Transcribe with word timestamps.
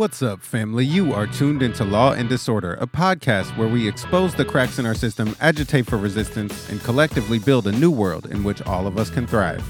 What's 0.00 0.22
up, 0.22 0.40
family? 0.40 0.86
You 0.86 1.12
are 1.12 1.26
tuned 1.26 1.62
into 1.62 1.84
Law 1.84 2.12
and 2.12 2.26
Disorder, 2.26 2.72
a 2.80 2.86
podcast 2.86 3.54
where 3.58 3.68
we 3.68 3.86
expose 3.86 4.34
the 4.34 4.46
cracks 4.46 4.78
in 4.78 4.86
our 4.86 4.94
system, 4.94 5.36
agitate 5.42 5.84
for 5.84 5.98
resistance, 5.98 6.70
and 6.70 6.82
collectively 6.82 7.38
build 7.38 7.66
a 7.66 7.72
new 7.72 7.90
world 7.90 8.24
in 8.24 8.42
which 8.42 8.62
all 8.62 8.86
of 8.86 8.96
us 8.96 9.10
can 9.10 9.26
thrive. 9.26 9.62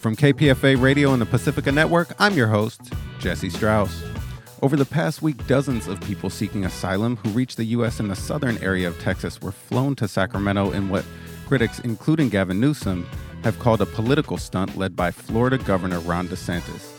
From 0.00 0.16
KPFA 0.16 0.82
Radio 0.82 1.12
and 1.12 1.22
the 1.22 1.26
Pacifica 1.26 1.70
Network, 1.70 2.12
I'm 2.18 2.34
your 2.34 2.48
host, 2.48 2.92
Jesse 3.20 3.50
Strauss. 3.50 4.02
Over 4.62 4.74
the 4.74 4.84
past 4.84 5.22
week, 5.22 5.46
dozens 5.46 5.86
of 5.86 6.00
people 6.00 6.28
seeking 6.28 6.64
asylum 6.64 7.14
who 7.18 7.28
reached 7.30 7.56
the 7.56 7.66
U.S. 7.66 8.00
in 8.00 8.08
the 8.08 8.16
southern 8.16 8.58
area 8.58 8.88
of 8.88 8.98
Texas 8.98 9.40
were 9.40 9.52
flown 9.52 9.94
to 9.94 10.08
Sacramento 10.08 10.72
in 10.72 10.88
what 10.88 11.04
critics, 11.46 11.78
including 11.78 12.30
Gavin 12.30 12.58
Newsom, 12.58 13.06
have 13.44 13.60
called 13.60 13.80
a 13.80 13.86
political 13.86 14.38
stunt 14.38 14.76
led 14.76 14.96
by 14.96 15.12
Florida 15.12 15.56
Governor 15.56 16.00
Ron 16.00 16.26
DeSantis. 16.26 16.91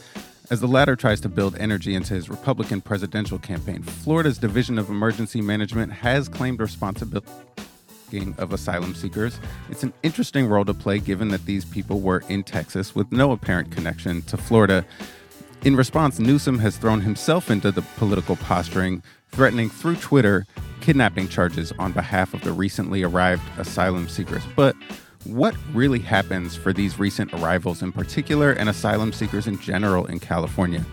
As 0.54 0.60
the 0.60 0.68
latter 0.68 0.96
tries 0.96 1.20
to 1.22 1.30
build 1.30 1.58
energy 1.58 1.96
into 1.96 2.14
his 2.14 2.30
Republican 2.30 2.80
presidential 2.80 3.40
campaign, 3.40 3.82
Florida's 3.82 4.38
Division 4.38 4.78
of 4.78 4.88
Emergency 4.88 5.42
Management 5.42 5.92
has 5.92 6.30
claimed 6.30 6.60
responsibility 6.60 7.26
of 8.38 8.54
asylum 8.54 8.94
seekers. 8.94 9.40
It's 9.72 9.82
an 9.82 9.94
interesting 10.04 10.46
role 10.46 10.64
to 10.66 10.76
play 10.76 11.00
given 11.00 11.30
that 11.30 11.48
these 11.48 11.66
people 11.66 12.02
were 12.02 12.22
in 12.30 12.44
Texas 12.44 12.94
with 12.94 13.12
no 13.12 13.32
apparent 13.32 13.72
connection 13.72 14.22
to 14.28 14.38
Florida. 14.38 14.86
In 15.64 15.76
response, 15.76 16.20
Newsom 16.20 16.60
has 16.60 16.78
thrown 16.78 17.02
himself 17.02 17.50
into 17.50 17.72
the 17.72 17.82
political 17.98 18.36
posturing, 18.36 19.02
threatening 19.32 19.72
through 19.72 19.96
Twitter 19.96 20.46
kidnapping 20.82 21.30
charges 21.30 21.72
on 21.80 21.94
behalf 21.94 22.36
of 22.36 22.42
the 22.42 22.54
recently 22.54 23.02
arrived 23.02 23.42
asylum 23.58 24.08
seekers. 24.08 24.44
But 24.56 24.76
what 25.26 25.56
really 25.74 26.00
happens 26.00 26.56
for 26.56 26.74
these 26.74 27.00
recent 27.00 27.34
arrivals 27.34 27.82
in 27.82 27.92
particular 27.92 28.52
and 28.52 28.70
asylum 28.70 29.14
seekers 29.14 29.48
in 29.48 29.60
general 29.60 30.06
in 30.06 30.20
California. 30.20 30.84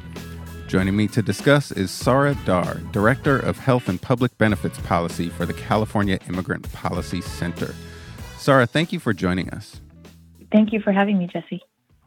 Joining 0.69 0.97
me 0.97 1.09
to 1.09 1.21
discuss 1.21 1.73
is 1.73 1.91
Sarah 1.91 2.37
Dar, 2.45 2.75
Director 2.93 3.39
of 3.39 3.59
Health 3.59 3.89
and 3.89 4.01
Public 4.01 4.37
Benefits 4.39 4.79
Policy 4.81 5.29
for 5.29 5.45
the 5.47 5.53
California 5.53 6.19
Immigrant 6.29 6.73
Policy 6.73 7.21
Center. 7.21 7.75
Sarah, 8.39 8.67
thank 8.67 8.93
you 8.93 9.01
for 9.01 9.13
joining 9.13 9.51
us. 9.51 9.81
Thank 10.53 10.73
you 10.73 10.81
for 10.81 10.93
having 10.93 11.19
me, 11.19 11.27
Jesse. 11.27 11.63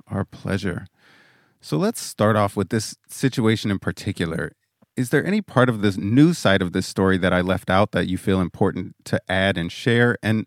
Our 0.07 0.23
pleasure. 0.23 0.87
So 1.59 1.77
let's 1.77 2.01
start 2.01 2.35
off 2.35 2.55
with 2.55 2.69
this 2.69 2.95
situation 3.07 3.69
in 3.69 3.79
particular. 3.79 4.53
Is 4.95 5.09
there 5.09 5.25
any 5.25 5.41
part 5.41 5.69
of 5.69 5.81
this 5.81 5.97
news 5.97 6.37
side 6.37 6.61
of 6.61 6.71
this 6.71 6.87
story 6.87 7.17
that 7.17 7.33
I 7.33 7.41
left 7.41 7.69
out 7.69 7.91
that 7.91 8.07
you 8.07 8.17
feel 8.17 8.39
important 8.39 8.95
to 9.05 9.19
add 9.27 9.57
and 9.57 9.71
share? 9.71 10.17
And 10.21 10.45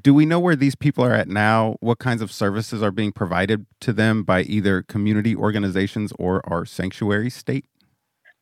do 0.00 0.14
we 0.14 0.24
know 0.24 0.40
where 0.40 0.56
these 0.56 0.74
people 0.74 1.04
are 1.04 1.12
at 1.12 1.28
now? 1.28 1.76
What 1.80 1.98
kinds 1.98 2.22
of 2.22 2.32
services 2.32 2.82
are 2.82 2.90
being 2.90 3.12
provided 3.12 3.66
to 3.80 3.92
them 3.92 4.22
by 4.22 4.42
either 4.42 4.82
community 4.82 5.36
organizations 5.36 6.12
or 6.18 6.40
our 6.50 6.64
sanctuary 6.64 7.30
state? 7.30 7.66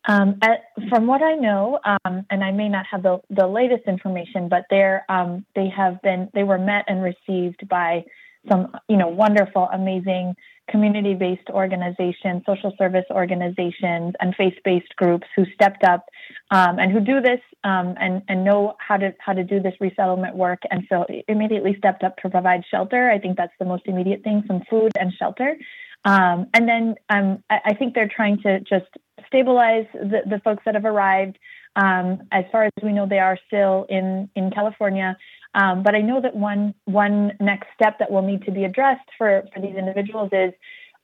Um, 0.07 0.37
at, 0.41 0.63
from 0.89 1.05
what 1.05 1.21
I 1.21 1.35
know, 1.35 1.79
um, 1.85 2.25
and 2.29 2.43
I 2.43 2.51
may 2.51 2.69
not 2.69 2.85
have 2.89 3.03
the, 3.03 3.19
the 3.29 3.47
latest 3.47 3.83
information, 3.87 4.49
but 4.49 4.65
they're 4.69 5.05
um, 5.09 5.45
they 5.55 5.69
have 5.69 6.01
been 6.01 6.27
they 6.33 6.43
were 6.43 6.57
met 6.57 6.85
and 6.87 7.03
received 7.03 7.67
by 7.69 8.03
some 8.49 8.71
you 8.87 8.97
know 8.97 9.07
wonderful, 9.07 9.69
amazing 9.73 10.35
community-based 10.69 11.49
organizations, 11.49 12.43
social 12.45 12.73
service 12.77 13.05
organizations, 13.11 14.13
and 14.19 14.33
faith-based 14.35 14.95
groups 14.95 15.27
who 15.35 15.43
stepped 15.53 15.83
up 15.83 16.05
um, 16.51 16.79
and 16.79 16.91
who 16.91 16.99
do 16.99 17.21
this 17.21 17.41
um, 17.63 17.95
and 17.99 18.21
and 18.27 18.43
know 18.43 18.75
how 18.79 18.97
to 18.97 19.13
how 19.19 19.33
to 19.33 19.43
do 19.43 19.59
this 19.59 19.73
resettlement 19.79 20.35
work, 20.35 20.59
and 20.71 20.85
so 20.89 21.05
immediately 21.27 21.75
stepped 21.77 22.03
up 22.03 22.17
to 22.17 22.29
provide 22.29 22.63
shelter. 22.69 23.09
I 23.09 23.19
think 23.19 23.37
that's 23.37 23.53
the 23.59 23.65
most 23.65 23.83
immediate 23.85 24.23
thing: 24.23 24.43
some 24.47 24.61
food 24.69 24.91
and 24.99 25.13
shelter. 25.13 25.57
Um, 26.03 26.47
and 26.53 26.67
then 26.67 26.95
um, 27.09 27.43
I, 27.49 27.59
I, 27.65 27.73
think 27.75 27.93
they're 27.93 28.09
trying 28.09 28.41
to 28.41 28.59
just 28.61 28.87
stabilize 29.27 29.85
the, 29.93 30.21
the 30.25 30.39
folks 30.43 30.63
that 30.65 30.73
have 30.73 30.85
arrived. 30.85 31.37
Um, 31.75 32.23
as 32.31 32.43
far 32.51 32.63
as 32.63 32.71
we 32.81 32.91
know, 32.91 33.07
they 33.07 33.19
are 33.19 33.37
still 33.47 33.85
in 33.87 34.29
in 34.35 34.49
California. 34.49 35.15
Um, 35.53 35.83
but 35.83 35.95
I 35.95 36.01
know 36.01 36.21
that 36.21 36.35
one 36.35 36.73
one 36.85 37.33
next 37.39 37.67
step 37.75 37.99
that 37.99 38.09
will 38.09 38.21
need 38.21 38.43
to 38.45 38.51
be 38.51 38.63
addressed 38.63 39.09
for 39.17 39.43
for 39.53 39.61
these 39.61 39.75
individuals 39.75 40.29
is 40.31 40.53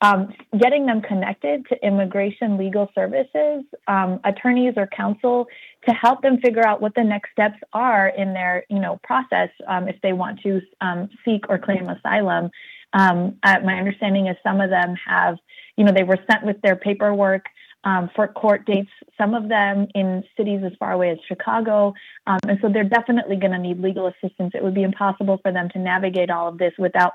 um, 0.01 0.31
getting 0.59 0.85
them 0.85 1.01
connected 1.01 1.65
to 1.69 1.85
immigration 1.85 2.57
legal 2.57 2.89
services, 2.93 3.63
um, 3.87 4.19
attorneys 4.23 4.75
or 4.77 4.87
counsel 4.87 5.47
to 5.87 5.93
help 5.93 6.21
them 6.21 6.39
figure 6.39 6.65
out 6.65 6.81
what 6.81 6.93
the 6.95 7.03
next 7.03 7.31
steps 7.31 7.57
are 7.73 8.09
in 8.09 8.33
their 8.33 8.63
you 8.69 8.79
know 8.79 8.99
process 9.03 9.49
um, 9.67 9.87
if 9.87 9.99
they 10.01 10.13
want 10.13 10.39
to 10.41 10.61
um, 10.81 11.09
seek 11.25 11.49
or 11.49 11.57
claim 11.57 11.89
asylum. 11.89 12.49
Um, 12.93 13.37
uh, 13.43 13.57
my 13.65 13.75
understanding 13.75 14.27
is 14.27 14.37
some 14.43 14.61
of 14.61 14.69
them 14.69 14.95
have 15.05 15.37
you 15.75 15.83
know 15.83 15.91
they 15.91 16.03
were 16.03 16.19
sent 16.29 16.45
with 16.45 16.61
their 16.61 16.75
paperwork 16.75 17.45
um, 17.87 18.09
for 18.13 18.27
court 18.27 18.65
dates, 18.65 18.89
some 19.17 19.33
of 19.33 19.47
them 19.47 19.87
in 19.95 20.21
cities 20.35 20.59
as 20.65 20.73
far 20.77 20.91
away 20.91 21.09
as 21.09 21.17
Chicago. 21.25 21.93
Um, 22.27 22.39
and 22.45 22.59
so 22.61 22.67
they're 22.67 22.83
definitely 22.83 23.37
going 23.37 23.53
to 23.53 23.57
need 23.57 23.79
legal 23.79 24.07
assistance. 24.07 24.51
It 24.53 24.61
would 24.61 24.75
be 24.75 24.83
impossible 24.83 25.39
for 25.41 25.53
them 25.53 25.69
to 25.69 25.79
navigate 25.79 26.29
all 26.29 26.49
of 26.49 26.57
this 26.57 26.73
without 26.77 27.13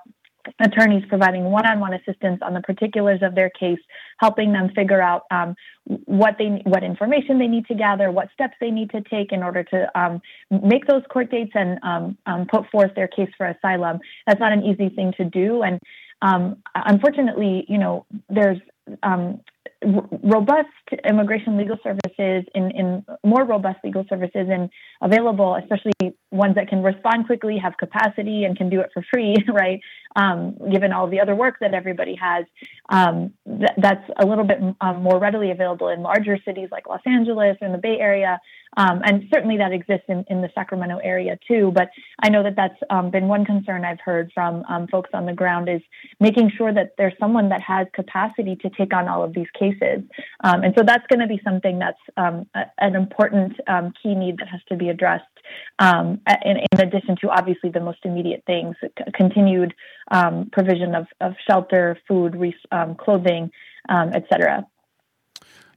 attorneys 0.59 1.05
providing 1.11 1.45
one-on-one 1.45 1.93
assistance 1.93 2.41
on 2.41 2.55
the 2.55 2.63
particulars 2.63 3.21
of 3.23 3.35
their 3.35 3.51
case, 3.51 3.79
helping 4.19 4.53
them 4.53 4.71
figure 4.75 5.01
out 5.01 5.25
um, 5.31 5.55
what 6.07 6.37
they 6.39 6.63
what 6.65 6.83
information 6.83 7.39
they 7.39 7.47
need 7.47 7.67
to 7.67 7.75
gather, 7.75 8.11
what 8.11 8.29
steps 8.33 8.55
they 8.59 8.71
need 8.71 8.91
to 8.91 9.03
take 9.03 9.31
in 9.31 9.43
order 9.43 9.63
to 9.63 10.01
um, 10.01 10.23
make 10.51 10.87
those 10.87 11.03
court 11.11 11.31
dates 11.31 11.53
and 11.55 11.79
um, 11.85 12.19
um 12.27 12.47
put 12.51 12.69
forth 12.71 12.93
their 12.97 13.09
case 13.09 13.31
for 13.37 13.47
asylum. 13.47 14.01
That's 14.27 14.41
not 14.41 14.53
an 14.53 14.65
easy 14.65 14.89
thing 14.89 15.13
to 15.19 15.25
do, 15.25 15.63
and 15.63 15.79
um, 16.23 16.57
unfortunately, 16.75 17.67
you 17.69 17.79
know, 17.79 18.07
there's 18.29 18.59
um, 19.03 19.41
robust 19.85 20.69
immigration 21.09 21.57
legal 21.57 21.77
services 21.83 22.45
in, 22.55 22.71
in 22.71 23.05
more 23.25 23.45
robust 23.45 23.79
legal 23.85 24.05
services 24.09 24.49
and 24.51 24.71
available, 25.01 25.57
especially 25.57 25.93
ones 26.31 26.55
that 26.55 26.69
can 26.69 26.83
respond 26.83 27.27
quickly, 27.27 27.59
have 27.59 27.77
capacity, 27.79 28.45
and 28.45 28.57
can 28.57 28.71
do 28.71 28.81
it 28.81 28.91
for 28.95 29.05
free, 29.13 29.37
right? 29.49 29.81
Um, 30.15 30.57
given 30.71 30.93
all 30.93 31.09
the 31.09 31.21
other 31.21 31.35
work 31.35 31.57
that 31.61 31.73
everybody 31.73 32.15
has, 32.17 32.45
um, 32.91 33.33
th- 33.47 33.71
that's 33.79 34.05
a 34.19 34.27
little 34.27 34.45
bit 34.45 34.59
um, 34.81 35.03
more 35.03 35.19
readily 35.19 35.51
available 35.51 35.89
in 35.89 36.03
larger 36.03 36.39
cities 36.45 36.69
like 36.71 36.87
Los 36.87 37.01
Angeles 37.07 37.57
and 37.63 37.73
the 37.73 37.79
Bay 37.79 37.99
Area. 37.99 38.39
Um, 38.77 39.03
and 39.05 39.25
certainly 39.33 39.57
that 39.59 39.73
exists 39.73 40.05
in, 40.09 40.25
in 40.29 40.41
the 40.41 40.51
Sacramento 40.55 40.99
area 41.03 41.39
too. 41.49 41.73
But 41.75 41.91
I 42.23 42.29
know 42.29 42.43
that 42.43 42.57
that's 42.57 42.79
um, 42.91 43.11
been 43.11 43.29
one 43.29 43.45
concern 43.45 43.85
I've 43.85 44.01
heard 44.01 44.31
from 44.35 44.65
um, 44.69 44.87
folks 44.89 45.11
on 45.15 45.27
the 45.27 45.33
ground 45.33 45.69
is 45.69 45.83
making 46.21 46.51
sure 46.57 46.73
that 46.73 46.95
there's 46.99 47.15
someone 47.19 47.49
that 47.51 47.63
has 47.63 47.87
capacity 47.95 48.57
to 48.57 48.71
take 48.71 48.95
on 48.95 49.09
all 49.09 49.23
of 49.23 49.35
these 49.35 49.49
cases. 49.59 50.03
And 50.43 50.75
so 50.77 50.85
that's 50.85 51.07
going 51.09 51.21
to 51.21 51.27
be 51.27 51.41
something 51.45 51.79
that's 51.79 52.01
a, 52.17 52.45
an 52.79 52.95
important 52.97 53.59
key 54.03 54.15
need 54.15 54.39
that 54.39 54.49
has 54.49 54.61
to 54.69 54.77
be 54.77 54.89
addressed. 54.89 55.25
Um, 55.79 56.21
in, 56.45 56.59
in, 56.73 56.81
addition 56.81 57.17
to 57.23 57.31
obviously 57.31 57.71
the 57.71 57.81
most 57.81 57.99
immediate 58.05 58.43
things, 58.47 58.77
c- 58.81 58.89
continued 59.15 59.75
um, 60.11 60.49
provision 60.53 60.95
of, 60.95 61.07
of 61.21 61.35
shelter, 61.49 61.99
food, 62.07 62.37
re- 62.37 62.55
um, 62.71 62.95
clothing, 62.95 63.51
et 63.89 64.25
cetera. 64.31 64.65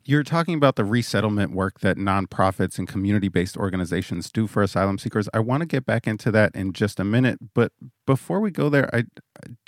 You're 0.08 0.22
talking 0.22 0.54
about 0.54 0.76
the 0.76 0.86
resettlement 0.86 1.52
work 1.52 1.80
that 1.80 1.98
nonprofits 1.98 2.78
and 2.78 2.88
community 2.88 3.28
based 3.28 3.58
organizations 3.58 4.32
do 4.32 4.46
for 4.46 4.62
asylum 4.62 5.00
seekers. 5.00 5.28
I 5.34 5.40
want 5.40 5.62
to 5.62 5.66
get 5.66 5.84
back 5.84 6.06
into 6.06 6.30
that 6.30 6.56
in 6.56 6.74
just 6.74 7.00
a 7.00 7.04
minute. 7.04 7.40
But 7.56 7.72
before 8.06 8.40
we 8.40 8.52
go 8.52 8.70
there, 8.70 8.88
I, 8.96 9.06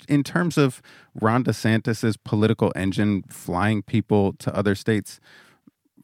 in 0.08 0.22
terms 0.22 0.56
of 0.56 0.80
Ron 1.20 1.42
DeSantis's 1.42 2.16
political 2.16 2.72
engine 2.76 3.24
flying 3.28 3.82
people 3.82 4.34
to 4.34 4.54
other 4.54 4.76
states, 4.76 5.18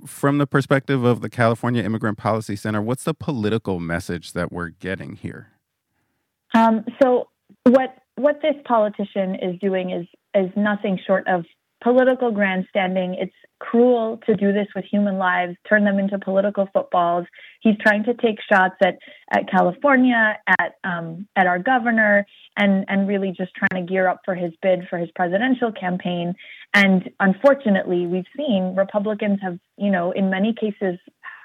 from 0.07 0.39
the 0.39 0.47
perspective 0.47 1.05
of 1.05 1.21
the 1.21 1.31
California 1.31 1.83
Immigrant 1.83 2.19
Policy 2.19 2.57
Center, 2.57 2.83
what's 2.83 3.05
the 3.05 3.15
political 3.15 3.81
message 3.81 4.33
that 4.33 4.53
we're 4.53 4.69
getting 4.69 5.17
here? 5.17 5.49
Um, 6.55 6.85
so, 7.03 7.29
what 7.65 7.97
what 8.17 8.41
this 8.43 8.55
politician 8.65 9.35
is 9.37 9.59
doing 9.61 9.91
is 9.91 10.07
is 10.35 10.51
nothing 10.57 10.99
short 11.07 11.27
of 11.27 11.45
political 11.85 12.33
grandstanding. 12.33 13.15
It's 13.21 13.35
cruel 13.61 14.19
to 14.27 14.35
do 14.35 14.53
this 14.53 14.67
with 14.75 14.85
human 14.91 15.19
lives, 15.19 15.57
turn 15.69 15.85
them 15.85 15.99
into 15.99 16.19
political 16.19 16.69
footballs. 16.73 17.27
He's 17.61 17.77
trying 17.81 18.05
to 18.05 18.15
take 18.15 18.39
shots 18.51 18.75
at, 18.83 18.99
at 19.31 19.49
California, 19.51 20.39
at 20.59 20.73
um, 20.83 21.29
at 21.37 21.47
our 21.47 21.59
governor, 21.59 22.27
and 22.57 22.85
and 22.89 23.07
really 23.07 23.33
just 23.37 23.53
trying 23.55 23.87
to 23.87 23.93
gear 23.93 24.09
up 24.09 24.21
for 24.25 24.35
his 24.35 24.53
bid 24.63 24.89
for 24.89 24.99
his 24.99 25.11
presidential 25.15 25.71
campaign. 25.71 26.35
And 26.73 27.11
unfortunately, 27.21 28.07
we've 28.07 28.25
seen 28.37 28.75
Republicans 28.75 29.39
have, 29.43 29.59
you 29.77 29.91
know, 29.91 30.11
in 30.11 30.31
many 30.31 30.55
cases 30.55 30.99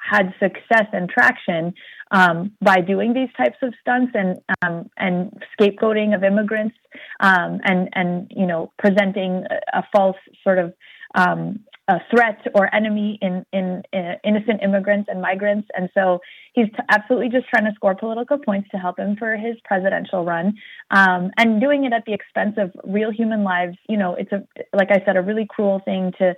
had 0.10 0.34
success 0.40 0.88
and 0.94 1.10
traction 1.10 1.74
um, 2.12 2.52
by 2.62 2.82
doing 2.82 3.14
these 3.14 3.30
types 3.38 3.58
of 3.62 3.74
stunts 3.82 4.14
and 4.16 4.42
um, 4.62 4.90
and 4.98 5.44
scapegoating 5.60 6.16
of 6.16 6.24
immigrants 6.24 6.76
um, 7.20 7.60
and 7.64 7.90
and 7.94 8.32
you 8.36 8.46
know 8.46 8.72
presenting 8.78 9.44
a, 9.50 9.80
a 9.80 9.84
false 9.94 10.18
sort 10.44 10.60
of 10.60 10.74
um, 11.16 11.60
a 11.90 12.00
threat 12.12 12.38
or 12.54 12.74
enemy 12.74 13.18
in, 13.20 13.44
in, 13.52 13.82
in, 13.92 14.16
innocent 14.24 14.62
immigrants 14.62 15.10
and 15.12 15.20
migrants. 15.22 15.68
And 15.76 15.90
so 15.96 16.20
he's 16.54 16.68
t- 16.68 16.84
absolutely 16.88 17.30
just 17.30 17.50
trying 17.50 17.66
to 17.66 17.72
score 17.74 17.96
political 17.96 18.38
points 18.38 18.70
to 18.70 18.78
help 18.78 19.00
him 19.00 19.16
for 19.18 19.36
his 19.36 19.56
presidential 19.66 20.24
run, 20.24 20.54
um, 20.92 21.32
and 21.38 21.60
doing 21.60 21.86
it 21.86 21.94
at 21.94 22.04
the 22.06 22.14
expense 22.14 22.56
of 22.58 22.72
real 22.84 23.12
human 23.12 23.44
lives. 23.44 23.76
You 23.90 23.98
know, 23.98 24.14
it's 24.14 24.32
a 24.32 24.46
like 24.72 24.92
I 24.92 25.04
said, 25.04 25.18
a 25.18 25.22
really 25.22 25.48
cruel 25.50 25.82
thing 25.84 26.14
to 26.20 26.36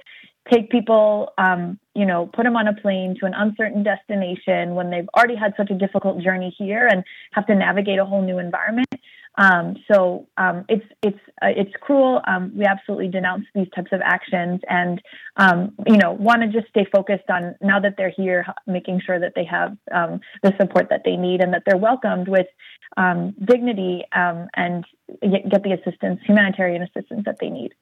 take 0.50 0.72
people, 0.72 1.34
um, 1.38 1.78
you 1.96 2.06
know, 2.06 2.30
put 2.34 2.44
them 2.44 2.56
on 2.56 2.68
a 2.68 2.74
plane 2.74 3.16
to 3.20 3.26
an 3.26 3.34
uncertain 3.36 3.84
destination 3.84 4.74
when 4.76 4.90
they've 4.90 5.08
already 5.18 5.36
had 5.36 5.54
such 5.58 5.70
a 5.70 5.76
difficult 5.76 6.24
journey 6.24 6.56
here 6.58 6.88
and 6.88 7.04
have 7.34 7.46
to 7.48 7.56
navigate 7.56 8.00
a 8.00 8.06
whole 8.06 8.22
new 8.22 8.40
environment. 8.40 8.88
Um, 9.38 9.78
so 9.92 10.28
um, 10.38 10.66
it's 10.68 10.86
it's 11.02 11.20
uh, 11.42 11.48
it's 11.56 11.72
cruel. 11.80 12.22
Um, 12.28 12.52
we 12.56 12.66
absolutely 12.66 13.08
denounce 13.08 13.46
these 13.56 13.68
types 13.76 13.92
of 13.94 14.02
actions, 14.04 14.60
and 14.70 15.02
um, 15.38 15.74
you 15.88 15.98
know 15.98 16.12
want 16.12 16.42
to 16.42 16.48
just 16.50 16.70
stay 16.70 16.86
focused 16.92 17.30
on 17.30 17.56
now 17.62 17.80
that 17.80 17.96
they're 17.98 18.14
here, 18.16 18.46
making 18.68 19.02
sure 19.06 19.20
that 19.20 19.34
they 19.36 19.46
have 19.46 19.78
um, 19.92 20.20
the 20.44 20.54
support 20.60 20.90
that 20.90 21.04
they 21.06 21.16
need 21.16 21.42
and 21.42 21.54
that 21.54 21.64
they're 21.66 21.78
welcomed 21.78 22.28
with 22.28 22.48
um, 22.98 23.34
dignity 23.44 24.04
and 24.14 24.86
get 25.22 25.64
the 25.64 25.72
assistance, 25.72 26.20
humanitarian 26.26 26.82
assistance 26.82 27.24
that 27.26 27.38
they 27.40 27.50
need. 27.50 27.74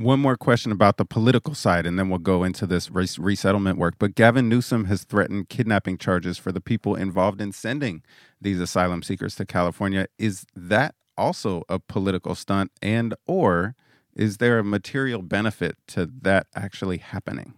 One 0.00 0.18
more 0.18 0.38
question 0.38 0.72
about 0.72 0.96
the 0.96 1.04
political 1.04 1.54
side, 1.54 1.84
and 1.84 1.98
then 1.98 2.08
we'll 2.08 2.20
go 2.20 2.42
into 2.42 2.66
this 2.66 2.90
resettlement 2.90 3.76
work. 3.76 3.96
But 3.98 4.14
Gavin 4.14 4.48
Newsom 4.48 4.86
has 4.86 5.04
threatened 5.04 5.50
kidnapping 5.50 5.98
charges 5.98 6.38
for 6.38 6.52
the 6.52 6.60
people 6.62 6.94
involved 6.94 7.38
in 7.38 7.52
sending 7.52 8.02
these 8.40 8.60
asylum 8.60 9.02
seekers 9.02 9.34
to 9.34 9.44
California. 9.44 10.06
Is 10.18 10.46
that 10.56 10.94
also 11.18 11.64
a 11.68 11.78
political 11.78 12.34
stunt, 12.34 12.72
and 12.80 13.14
or 13.26 13.74
is 14.16 14.38
there 14.38 14.58
a 14.58 14.64
material 14.64 15.20
benefit 15.20 15.76
to 15.88 16.08
that 16.22 16.46
actually 16.54 16.96
happening? 16.96 17.52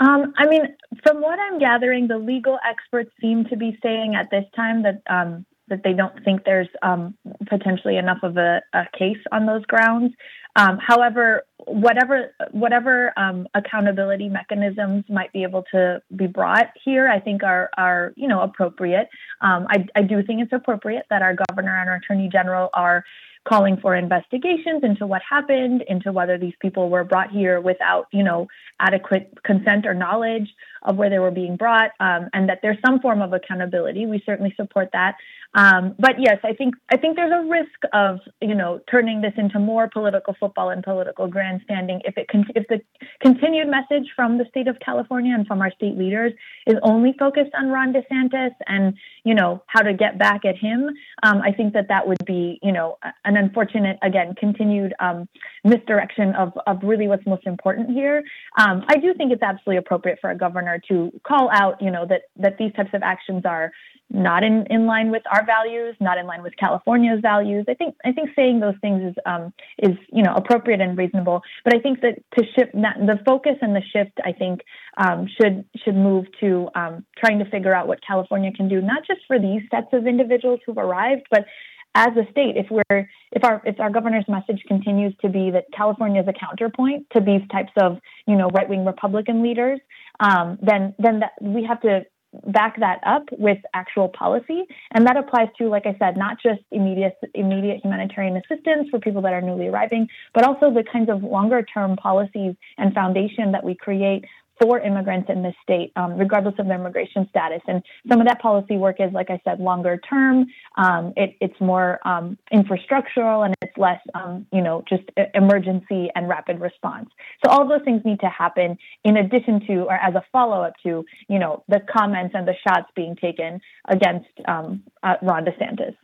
Um, 0.00 0.32
I 0.36 0.48
mean, 0.48 0.74
from 1.04 1.20
what 1.20 1.38
I'm 1.38 1.60
gathering, 1.60 2.08
the 2.08 2.18
legal 2.18 2.58
experts 2.68 3.12
seem 3.20 3.44
to 3.44 3.56
be 3.56 3.78
saying 3.80 4.16
at 4.16 4.28
this 4.32 4.44
time 4.56 4.82
that 4.82 5.02
um, 5.08 5.46
that 5.74 5.82
they 5.82 5.92
don't 5.92 6.24
think 6.24 6.44
there's 6.44 6.68
um, 6.82 7.14
potentially 7.46 7.96
enough 7.96 8.18
of 8.22 8.36
a, 8.36 8.62
a, 8.72 8.84
case 8.96 9.18
on 9.32 9.44
those 9.46 9.64
grounds. 9.66 10.14
Um, 10.56 10.78
however, 10.78 11.42
whatever 11.66 12.32
whatever 12.52 13.12
um, 13.18 13.48
accountability 13.54 14.28
mechanisms 14.28 15.04
might 15.08 15.32
be 15.32 15.42
able 15.42 15.64
to 15.72 16.00
be 16.14 16.28
brought 16.28 16.68
here, 16.84 17.08
I 17.08 17.18
think 17.18 17.42
are 17.42 17.70
are 17.76 18.12
you 18.16 18.28
know 18.28 18.40
appropriate. 18.40 19.08
Um, 19.40 19.66
I, 19.68 19.86
I 19.96 20.02
do 20.02 20.22
think 20.22 20.42
it's 20.42 20.52
appropriate 20.52 21.06
that 21.10 21.22
our 21.22 21.34
governor 21.48 21.76
and 21.80 21.90
our 21.90 21.96
attorney 21.96 22.28
general 22.30 22.70
are 22.72 23.04
calling 23.48 23.76
for 23.76 23.94
investigations 23.94 24.82
into 24.82 25.06
what 25.06 25.20
happened, 25.28 25.84
into 25.86 26.12
whether 26.12 26.38
these 26.38 26.54
people 26.60 26.88
were 26.88 27.04
brought 27.04 27.30
here 27.30 27.60
without, 27.60 28.06
you 28.10 28.22
know, 28.22 28.46
adequate 28.80 29.32
consent 29.44 29.86
or 29.86 29.92
knowledge 29.92 30.48
of 30.82 30.96
where 30.96 31.10
they 31.10 31.18
were 31.18 31.30
being 31.30 31.56
brought, 31.56 31.90
um, 32.00 32.28
and 32.32 32.48
that 32.48 32.60
there's 32.62 32.78
some 32.84 33.00
form 33.00 33.20
of 33.20 33.32
accountability. 33.32 34.06
We 34.06 34.22
certainly 34.24 34.54
support 34.56 34.90
that. 34.92 35.16
Um, 35.54 35.94
but 35.98 36.16
yes, 36.18 36.38
I 36.42 36.52
think 36.52 36.74
I 36.90 36.96
think 36.96 37.16
there's 37.16 37.32
a 37.32 37.48
risk 37.48 37.80
of 37.92 38.18
you 38.40 38.54
know 38.54 38.80
turning 38.90 39.20
this 39.20 39.32
into 39.36 39.58
more 39.58 39.88
political 39.88 40.34
football 40.38 40.70
and 40.70 40.82
political 40.82 41.28
grandstanding 41.28 42.00
if 42.04 42.18
it 42.18 42.26
con- 42.28 42.46
if 42.56 42.66
the 42.68 42.80
continued 43.20 43.68
message 43.68 44.08
from 44.16 44.38
the 44.38 44.46
state 44.50 44.66
of 44.66 44.76
California 44.84 45.32
and 45.32 45.46
from 45.46 45.60
our 45.60 45.70
state 45.70 45.96
leaders 45.96 46.32
is 46.66 46.74
only 46.82 47.14
focused 47.18 47.52
on 47.54 47.68
Ron 47.68 47.92
DeSantis 47.92 48.50
and 48.66 48.94
you 49.24 49.34
know 49.34 49.62
how 49.68 49.80
to 49.80 49.94
get 49.94 50.18
back 50.18 50.44
at 50.44 50.56
him. 50.56 50.90
Um, 51.22 51.40
I 51.40 51.52
think 51.52 51.72
that 51.74 51.86
that 51.88 52.06
would 52.06 52.24
be 52.26 52.58
you 52.62 52.72
know 52.72 52.98
an 53.24 53.36
unfortunate 53.36 53.98
again 54.02 54.34
continued 54.34 54.92
um, 54.98 55.28
misdirection 55.62 56.34
of 56.34 56.52
of 56.66 56.78
really 56.82 57.06
what's 57.06 57.26
most 57.26 57.46
important 57.46 57.90
here. 57.90 58.24
Um, 58.58 58.84
I 58.88 58.96
do 58.96 59.14
think 59.14 59.32
it's 59.32 59.42
absolutely 59.42 59.76
appropriate 59.76 60.18
for 60.20 60.30
a 60.30 60.36
governor 60.36 60.80
to 60.88 61.12
call 61.24 61.48
out 61.52 61.80
you 61.80 61.92
know 61.92 62.06
that 62.08 62.22
that 62.36 62.58
these 62.58 62.72
types 62.72 62.90
of 62.92 63.02
actions 63.04 63.42
are 63.44 63.70
not 64.10 64.44
in, 64.44 64.66
in 64.70 64.86
line 64.86 65.10
with 65.10 65.22
our 65.32 65.44
values, 65.44 65.96
not 66.00 66.18
in 66.18 66.26
line 66.26 66.42
with 66.42 66.56
California's 66.56 67.20
values. 67.20 67.64
I 67.68 67.74
think 67.74 67.96
I 68.04 68.12
think 68.12 68.30
saying 68.36 68.60
those 68.60 68.74
things 68.80 69.02
is 69.02 69.14
um, 69.26 69.52
is 69.78 69.96
you 70.12 70.22
know 70.22 70.34
appropriate 70.34 70.80
and 70.80 70.96
reasonable. 70.96 71.42
But 71.64 71.74
I 71.74 71.80
think 71.80 72.00
that 72.02 72.22
to 72.38 72.44
shift 72.56 72.72
that, 72.74 72.96
the 72.98 73.18
focus 73.24 73.56
and 73.60 73.74
the 73.74 73.82
shift, 73.92 74.18
I 74.24 74.32
think 74.32 74.60
um, 74.98 75.26
should 75.40 75.64
should 75.84 75.96
move 75.96 76.26
to 76.40 76.68
um, 76.74 77.04
trying 77.18 77.38
to 77.38 77.44
figure 77.46 77.74
out 77.74 77.88
what 77.88 78.00
California 78.06 78.52
can 78.52 78.68
do, 78.68 78.80
not 78.80 79.06
just 79.06 79.20
for 79.26 79.38
these 79.38 79.62
sets 79.70 79.88
of 79.92 80.06
individuals 80.06 80.60
who've 80.64 80.78
arrived, 80.78 81.22
but 81.30 81.46
as 81.94 82.10
a 82.16 82.28
state, 82.30 82.56
if 82.56 82.66
we're 82.70 83.08
if 83.32 83.44
our 83.44 83.62
if 83.64 83.78
our 83.78 83.90
governor's 83.90 84.26
message 84.28 84.62
continues 84.66 85.14
to 85.22 85.28
be 85.28 85.50
that 85.52 85.64
California 85.72 86.22
is 86.22 86.28
a 86.28 86.32
counterpoint 86.32 87.06
to 87.14 87.20
these 87.20 87.42
types 87.52 87.72
of 87.80 87.98
you 88.26 88.36
know 88.36 88.48
right 88.48 88.68
wing 88.68 88.84
Republican 88.84 89.42
leaders, 89.42 89.80
um, 90.20 90.58
then 90.60 90.94
then 90.98 91.20
that 91.20 91.32
we 91.40 91.64
have 91.64 91.80
to 91.82 92.04
back 92.46 92.78
that 92.80 93.00
up 93.06 93.24
with 93.32 93.58
actual 93.74 94.08
policy. 94.08 94.64
And 94.92 95.06
that 95.06 95.16
applies 95.16 95.48
to, 95.58 95.68
like 95.68 95.86
I 95.86 95.96
said, 95.98 96.16
not 96.16 96.38
just 96.42 96.60
immediate 96.70 97.16
immediate 97.34 97.80
humanitarian 97.82 98.36
assistance 98.36 98.88
for 98.90 98.98
people 98.98 99.22
that 99.22 99.32
are 99.32 99.40
newly 99.40 99.68
arriving, 99.68 100.08
but 100.32 100.44
also 100.44 100.72
the 100.72 100.84
kinds 100.84 101.10
of 101.10 101.22
longer 101.22 101.62
term 101.62 101.96
policies 101.96 102.54
and 102.78 102.92
foundation 102.94 103.52
that 103.52 103.64
we 103.64 103.74
create 103.74 104.24
for 104.60 104.80
immigrants 104.80 105.28
in 105.28 105.42
this 105.42 105.54
state, 105.62 105.92
um, 105.96 106.16
regardless 106.16 106.54
of 106.58 106.66
their 106.66 106.78
immigration 106.78 107.26
status. 107.28 107.60
And 107.66 107.82
some 108.08 108.20
of 108.20 108.26
that 108.26 108.40
policy 108.40 108.76
work 108.76 108.96
is, 109.00 109.12
like 109.12 109.30
I 109.30 109.40
said, 109.44 109.60
longer 109.60 110.00
term. 110.08 110.46
Um, 110.76 111.12
it, 111.16 111.36
it's 111.40 111.60
more 111.60 112.00
um, 112.06 112.38
infrastructural 112.52 113.44
and 113.44 113.54
it's 113.62 113.76
less, 113.76 114.00
um, 114.14 114.46
you 114.52 114.62
know, 114.62 114.84
just 114.88 115.04
emergency 115.34 116.08
and 116.14 116.28
rapid 116.28 116.60
response. 116.60 117.08
So 117.44 117.50
all 117.50 117.68
those 117.68 117.82
things 117.84 118.02
need 118.04 118.20
to 118.20 118.28
happen 118.28 118.78
in 119.04 119.16
addition 119.16 119.60
to, 119.66 119.82
or 119.84 119.94
as 119.94 120.14
a 120.14 120.22
follow 120.32 120.62
up 120.62 120.74
to, 120.84 121.04
you 121.28 121.38
know, 121.38 121.64
the 121.68 121.80
comments 121.92 122.34
and 122.36 122.46
the 122.46 122.54
shots 122.66 122.90
being 122.94 123.16
taken 123.16 123.60
against 123.88 124.28
um, 124.46 124.82
uh, 125.02 125.14
Ron 125.22 125.44
DeSantis. 125.44 125.96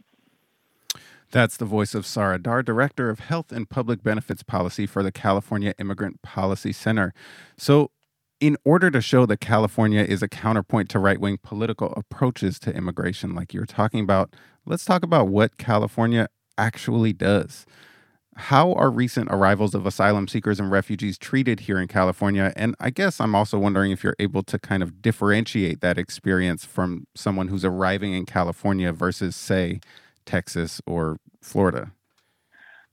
That's 1.33 1.57
the 1.57 1.65
voice 1.65 1.95
of 1.95 2.07
Sarah 2.07 2.39
Dar, 2.39 2.63
Director 2.63 3.09
of 3.09 3.21
Health 3.21 3.53
and 3.53 3.69
Public 3.69 4.03
Benefits 4.03 4.43
Policy 4.43 4.85
for 4.85 5.05
the 5.05 5.13
California 5.13 5.75
Immigrant 5.79 6.23
Policy 6.23 6.73
Center. 6.73 7.15
So, 7.57 7.93
in 8.41 8.57
order 8.65 8.91
to 8.91 9.01
show 9.01 9.27
that 9.27 9.41
California 9.41 10.03
is 10.03 10.23
a 10.23 10.29
counterpoint 10.29 10.89
to 10.91 10.99
right 10.99 11.21
wing 11.21 11.39
political 11.43 11.93
approaches 11.97 12.59
to 12.61 12.75
immigration, 12.75 13.35
like 13.35 13.53
you're 13.53 13.67
talking 13.67 14.01
about, 14.01 14.35
let's 14.65 14.85
talk 14.85 15.03
about 15.03 15.29
what 15.29 15.59
California 15.59 16.27
actually 16.57 17.13
does. 17.13 17.67
How 18.37 18.73
are 18.73 18.91
recent 18.91 19.29
arrivals 19.31 19.75
of 19.75 19.85
asylum 19.85 20.27
seekers 20.27 20.59
and 20.59 20.71
refugees 20.71 21.19
treated 21.19 21.61
here 21.61 21.79
in 21.79 21.89
California? 21.89 22.53
And 22.57 22.75
I 22.81 22.89
guess 22.89 23.21
I'm 23.21 23.35
also 23.35 23.59
wondering 23.59 23.91
if 23.91 24.03
you're 24.03 24.17
able 24.19 24.43
to 24.45 24.59
kind 24.59 24.83
of 24.83 25.03
differentiate 25.03 25.83
that 25.83 25.99
experience 25.99 26.65
from 26.65 27.07
someone 27.15 27.49
who's 27.49 27.65
arriving 27.65 28.15
in 28.15 28.25
California 28.25 28.93
versus, 28.93 29.37
say, 29.37 29.81
Texas 30.25 30.81
or 30.87 31.19
Florida. 31.43 31.93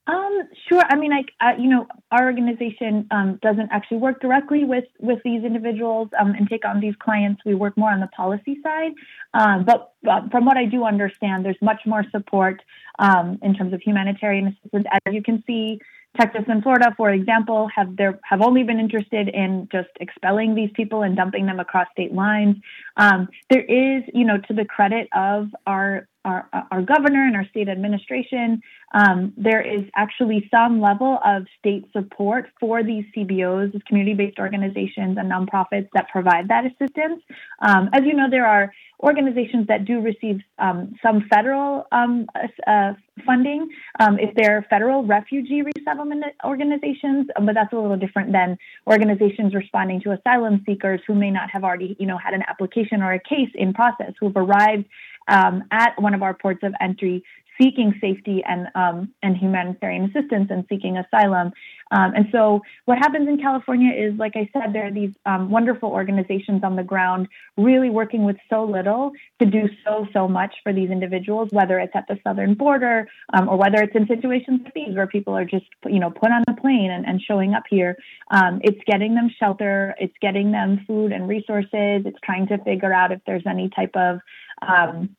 Um, 0.08 0.44
sure. 0.70 0.84
I 0.90 0.96
mean, 0.96 1.12
like 1.12 1.32
uh, 1.42 1.54
you 1.60 1.70
know, 1.70 1.86
our 2.12 2.26
organization 2.26 3.08
um, 3.12 3.40
doesn't 3.42 3.70
actually 3.72 3.98
work 3.98 4.22
directly 4.22 4.64
with 4.64 4.86
with 5.00 5.20
these 5.24 5.44
individuals 5.44 6.08
um, 6.18 6.34
and 6.34 6.50
take 6.50 6.64
on 6.66 6.80
these 6.80 6.96
clients. 7.00 7.42
We 7.46 7.56
work 7.56 7.78
more 7.78 7.92
on 7.92 8.00
the 8.00 8.08
policy 8.08 8.58
side. 8.64 8.94
Um, 9.34 9.66
but 9.66 9.92
uh, 10.10 10.30
from 10.30 10.46
what 10.46 10.56
I 10.56 10.66
do 10.66 10.86
understand, 10.86 11.44
there's 11.44 11.62
much 11.62 11.82
more 11.86 12.06
support 12.12 12.62
um, 13.00 13.38
in 13.42 13.54
terms 13.54 13.74
of 13.74 13.82
humanitarian 13.82 14.48
assistance. 14.48 14.86
As 14.92 15.14
you 15.14 15.22
can 15.22 15.44
see, 15.46 15.80
Texas 16.18 16.46
and 16.48 16.64
Florida, 16.64 16.94
for 16.96 17.12
example, 17.12 17.70
have 17.76 17.96
there 17.98 18.20
have 18.24 18.42
only 18.42 18.64
been 18.64 18.80
interested 18.80 19.28
in 19.28 19.68
just 19.72 19.90
expelling 20.00 20.56
these 20.56 20.70
people 20.74 21.04
and 21.04 21.16
dumping 21.18 21.46
them 21.46 21.60
across 21.60 21.88
state 21.92 22.14
lines. 22.14 22.56
Um, 22.96 23.28
there 23.50 23.64
is, 23.64 24.04
you 24.14 24.26
know, 24.26 24.38
to 24.48 24.54
the 24.54 24.66
credit 24.66 25.10
of 25.14 25.50
our 25.66 26.08
our, 26.28 26.50
our 26.72 26.82
governor 26.82 27.26
and 27.26 27.36
our 27.36 27.46
state 27.48 27.70
administration, 27.70 28.62
um, 28.94 29.34
there 29.38 29.62
is 29.62 29.84
actually 29.96 30.48
some 30.52 30.82
level 30.82 31.20
of 31.26 31.46
state 31.60 31.86
support 31.94 32.50
for 32.60 32.84
these 32.84 33.06
CBOs, 33.16 33.72
these 33.72 33.82
community-based 33.88 34.40
organizations 34.40 35.18
and 35.18 35.32
nonprofits 35.32 35.88
that 35.94 36.10
provide 36.10 36.50
that 36.50 36.66
assistance. 36.66 37.24
Um, 37.60 37.90
as 37.94 38.02
you 38.06 38.14
know, 38.14 38.30
there 38.30 38.46
are 38.46 38.72
organizations 39.04 39.68
that 39.68 39.86
do 39.86 40.02
receive 40.02 40.42
um, 40.58 40.96
some 41.04 41.28
federal 41.30 41.86
um, 41.92 42.28
uh, 42.66 42.94
funding 43.26 43.70
um, 44.00 44.18
if 44.20 44.34
they're 44.36 44.66
federal 44.70 45.04
refugee 45.04 45.62
resettlement 45.62 46.24
organizations, 46.44 47.28
but 47.46 47.54
that's 47.54 47.72
a 47.74 47.76
little 47.76 47.98
different 47.98 48.32
than 48.32 48.58
organizations 48.88 49.54
responding 49.54 50.02
to 50.02 50.12
asylum 50.12 50.64
seekers 50.66 51.00
who 51.06 51.14
may 51.14 51.30
not 51.30 51.50
have 51.52 51.64
already, 51.64 51.96
you 52.00 52.08
know, 52.08 52.18
had 52.18 52.34
an 52.34 52.44
application 52.48 53.02
or 53.02 53.14
a 53.14 53.20
case 53.20 53.50
in 53.54 53.74
process, 53.74 54.14
who've 54.20 54.36
arrived 54.36 54.86
um, 55.28 55.64
at 55.72 56.00
one 56.02 56.14
of 56.14 56.24
our 56.24 56.34
ports 56.34 56.62
of 56.64 56.74
entry 56.80 57.24
seeking 57.60 57.94
safety 58.00 58.44
and 58.48 58.68
um, 58.76 59.14
and 59.24 59.36
humanitarian 59.36 60.06
assistance 60.06 60.48
and 60.50 60.66
seeking 60.70 60.98
asylum. 60.98 61.52
Um, 61.90 62.14
and 62.16 62.28
so, 62.32 62.62
what 62.86 62.98
happens 62.98 63.28
in 63.28 63.38
California 63.38 63.94
is, 63.94 64.18
like 64.18 64.36
I 64.36 64.50
said, 64.54 64.74
there 64.74 64.88
are 64.88 64.92
these 64.92 65.14
um, 65.26 65.50
wonderful 65.50 65.90
organizations 65.90 66.64
on 66.64 66.76
the 66.76 66.84
ground, 66.84 67.28
really 67.56 67.90
working 67.90 68.26
with 68.26 68.36
so 68.50 68.64
little 68.64 69.12
to 69.40 69.46
do 69.46 69.70
so 69.86 70.06
so 70.14 70.28
much 70.28 70.54
for 70.64 70.74
these 70.74 70.90
individuals, 70.90 71.50
whether 71.52 71.80
it's 71.80 71.96
at 71.96 72.06
the 72.08 72.20
southern 72.24 72.54
border 72.56 73.08
um, 73.34 73.48
or 73.48 73.58
whether 73.58 73.82
it's 73.82 73.96
in 73.96 74.06
situations 74.08 74.62
like 74.64 74.74
these 74.74 74.96
where 74.96 75.08
people 75.08 75.36
are 75.36 75.46
just 75.46 75.66
you 75.86 76.00
know 76.00 76.12
put 76.12 76.32
on 76.32 76.44
a 76.48 76.54
plane 76.60 76.92
and, 76.92 77.06
and 77.06 77.22
showing 77.22 77.54
up 77.54 77.64
here. 77.70 77.98
Um, 78.32 78.60
it's 78.64 78.82
getting 78.86 79.16
them 79.16 79.30
shelter, 79.40 79.96
it's 80.00 80.16
getting 80.22 80.52
them 80.52 80.84
food 80.86 81.12
and 81.12 81.28
resources. 81.28 82.04
It's 82.06 82.20
trying 82.24 82.48
to 82.48 82.58
figure 82.60 82.94
out 82.94 83.12
if 83.12 83.22
there's 83.26 83.44
any 83.48 83.70
type 83.70 83.96
of 83.96 84.20
um, 84.62 85.16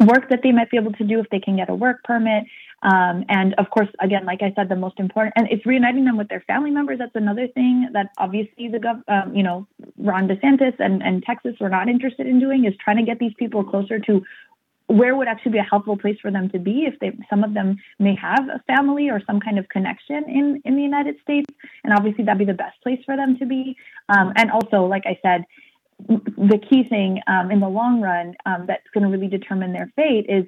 work 0.00 0.28
that 0.30 0.40
they 0.42 0.52
might 0.52 0.70
be 0.70 0.76
able 0.76 0.92
to 0.92 1.04
do 1.04 1.20
if 1.20 1.28
they 1.30 1.40
can 1.40 1.56
get 1.56 1.70
a 1.70 1.74
work 1.74 2.04
permit. 2.04 2.44
Um, 2.82 3.24
and 3.28 3.54
of 3.54 3.70
course, 3.70 3.88
again, 4.00 4.26
like 4.26 4.42
I 4.42 4.52
said, 4.54 4.68
the 4.68 4.76
most 4.76 5.00
important, 5.00 5.32
and 5.36 5.48
it's 5.50 5.64
reuniting 5.64 6.04
them 6.04 6.18
with 6.18 6.28
their 6.28 6.42
family 6.46 6.70
members. 6.70 6.98
That's 6.98 7.14
another 7.14 7.48
thing 7.48 7.88
that 7.94 8.10
obviously 8.18 8.68
the 8.68 8.78
gov, 8.78 9.02
um, 9.08 9.34
you 9.34 9.42
know, 9.42 9.66
Ron 9.96 10.28
DeSantis 10.28 10.74
and, 10.78 11.02
and 11.02 11.22
Texas 11.22 11.54
were 11.58 11.70
not 11.70 11.88
interested 11.88 12.26
in 12.26 12.38
doing 12.38 12.66
is 12.66 12.74
trying 12.82 12.98
to 12.98 13.02
get 13.02 13.18
these 13.18 13.32
people 13.38 13.64
closer 13.64 13.98
to 14.00 14.22
where 14.88 15.16
would 15.16 15.26
actually 15.26 15.52
be 15.52 15.58
a 15.58 15.62
helpful 15.62 15.96
place 15.96 16.16
for 16.22 16.30
them 16.30 16.48
to 16.50 16.58
be 16.58 16.86
if 16.86 16.98
they 17.00 17.10
some 17.28 17.42
of 17.42 17.54
them 17.54 17.76
may 17.98 18.14
have 18.14 18.48
a 18.48 18.62
family 18.68 19.10
or 19.10 19.20
some 19.26 19.40
kind 19.40 19.58
of 19.58 19.68
connection 19.68 20.24
in 20.28 20.62
in 20.64 20.76
the 20.76 20.82
United 20.82 21.16
States 21.22 21.52
and 21.82 21.92
obviously 21.92 22.24
that'd 22.24 22.38
be 22.38 22.44
the 22.44 22.54
best 22.54 22.80
place 22.82 23.00
for 23.04 23.16
them 23.16 23.36
to 23.36 23.46
be 23.46 23.76
um, 24.08 24.32
and 24.36 24.50
also 24.50 24.84
like 24.84 25.02
I 25.04 25.18
said 25.22 25.44
the 25.98 26.60
key 26.68 26.84
thing 26.84 27.20
um, 27.26 27.50
in 27.50 27.60
the 27.60 27.68
long 27.68 28.00
run 28.00 28.34
um, 28.44 28.66
that's 28.66 28.86
going 28.92 29.04
to 29.04 29.10
really 29.10 29.28
determine 29.28 29.72
their 29.72 29.90
fate 29.96 30.26
is 30.28 30.44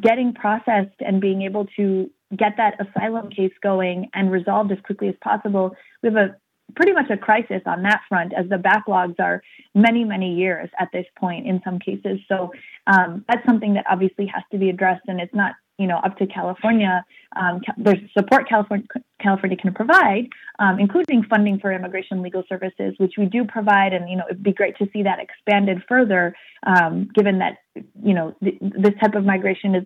getting 0.00 0.32
processed 0.32 0.96
and 1.00 1.20
being 1.20 1.42
able 1.42 1.66
to 1.76 2.10
get 2.36 2.56
that 2.56 2.74
asylum 2.80 3.30
case 3.30 3.52
going 3.62 4.10
and 4.14 4.30
resolved 4.30 4.72
as 4.72 4.78
quickly 4.84 5.08
as 5.08 5.14
possible. 5.22 5.76
We 6.02 6.08
have 6.08 6.16
a 6.16 6.36
pretty 6.74 6.92
much 6.92 7.10
a 7.10 7.16
crisis 7.16 7.62
on 7.66 7.82
that 7.82 8.00
front 8.08 8.32
as 8.32 8.48
the 8.48 8.56
backlogs 8.56 9.18
are 9.20 9.42
many, 9.74 10.04
many 10.04 10.34
years 10.34 10.68
at 10.78 10.88
this 10.92 11.06
point 11.18 11.46
in 11.46 11.60
some 11.64 11.78
cases. 11.78 12.18
So 12.28 12.52
um, 12.86 13.24
that's 13.28 13.44
something 13.46 13.74
that 13.74 13.86
obviously 13.88 14.26
has 14.26 14.42
to 14.50 14.58
be 14.58 14.68
addressed, 14.70 15.04
and 15.06 15.20
it's 15.20 15.34
not 15.34 15.54
you 15.78 15.86
know 15.86 15.98
up 15.98 16.18
to 16.18 16.26
California. 16.26 17.04
Um, 17.34 17.60
there's 17.76 17.98
support 18.16 18.48
California 18.48 18.86
California 19.20 19.56
can 19.56 19.74
provide, 19.74 20.28
um, 20.58 20.78
including 20.78 21.24
funding 21.24 21.58
for 21.58 21.72
immigration 21.72 22.22
legal 22.22 22.44
services, 22.48 22.94
which 22.98 23.14
we 23.18 23.26
do 23.26 23.44
provide, 23.44 23.92
and 23.92 24.08
you 24.08 24.16
know 24.16 24.24
it'd 24.30 24.42
be 24.42 24.52
great 24.52 24.76
to 24.78 24.86
see 24.92 25.02
that 25.02 25.18
expanded 25.18 25.82
further, 25.88 26.34
um, 26.66 27.08
given 27.14 27.38
that 27.38 27.58
you 28.02 28.14
know 28.14 28.34
th- 28.42 28.58
this 28.60 28.94
type 29.02 29.14
of 29.14 29.24
migration 29.24 29.74
is 29.74 29.84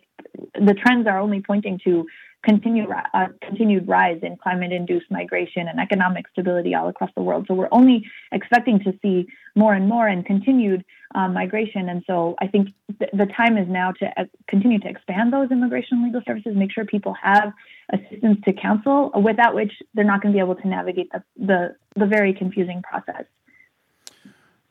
the 0.55 0.75
trends 0.75 1.07
are 1.07 1.19
only 1.19 1.41
pointing 1.41 1.79
to 1.85 2.07
continued 2.43 2.89
uh, 3.15 3.27
continued 3.43 3.87
rise 3.87 4.21
in 4.23 4.37
climate-induced 4.37 5.11
migration 5.11 5.69
and 5.69 5.79
economic 5.79 6.27
stability 6.33 6.75
all 6.75 6.89
across 6.89 7.11
the 7.15 7.23
world. 7.23 7.45
So 7.47 7.55
we're 7.55 7.69
only 7.73 8.07
expecting 8.33 8.79
to 8.81 8.99
see 9.03 9.27
more 9.55 9.75
and 9.75 9.89
more 9.89 10.07
and 10.07 10.25
continued 10.25 10.85
um, 11.15 11.35
migration. 11.35 11.89
And 11.89 12.03
so 12.07 12.37
I 12.41 12.47
think 12.47 12.69
th- 12.99 13.11
the 13.13 13.27
time 13.27 13.59
is 13.59 13.69
now 13.69 13.93
to 13.93 14.07
uh, 14.21 14.25
continue 14.49 14.79
to 14.79 14.89
expand 14.89 15.33
those 15.33 15.51
immigration 15.51 16.05
legal 16.05 16.23
services, 16.27 16.55
make 16.57 16.73
sure 16.73 16.85
people 16.85 17.15
have 17.15 17.53
assistance 17.93 18.39
to 18.45 18.53
counsel, 18.53 19.11
without 19.21 19.55
which 19.55 19.73
they're 19.95 20.05
not 20.05 20.23
going 20.23 20.33
to 20.33 20.37
be 20.37 20.41
able 20.41 20.55
to 20.55 20.69
navigate 20.69 21.11
the, 21.13 21.23
the, 21.37 21.77
the 21.97 22.07
very 22.07 22.33
confusing 22.33 22.81
process. 22.83 23.25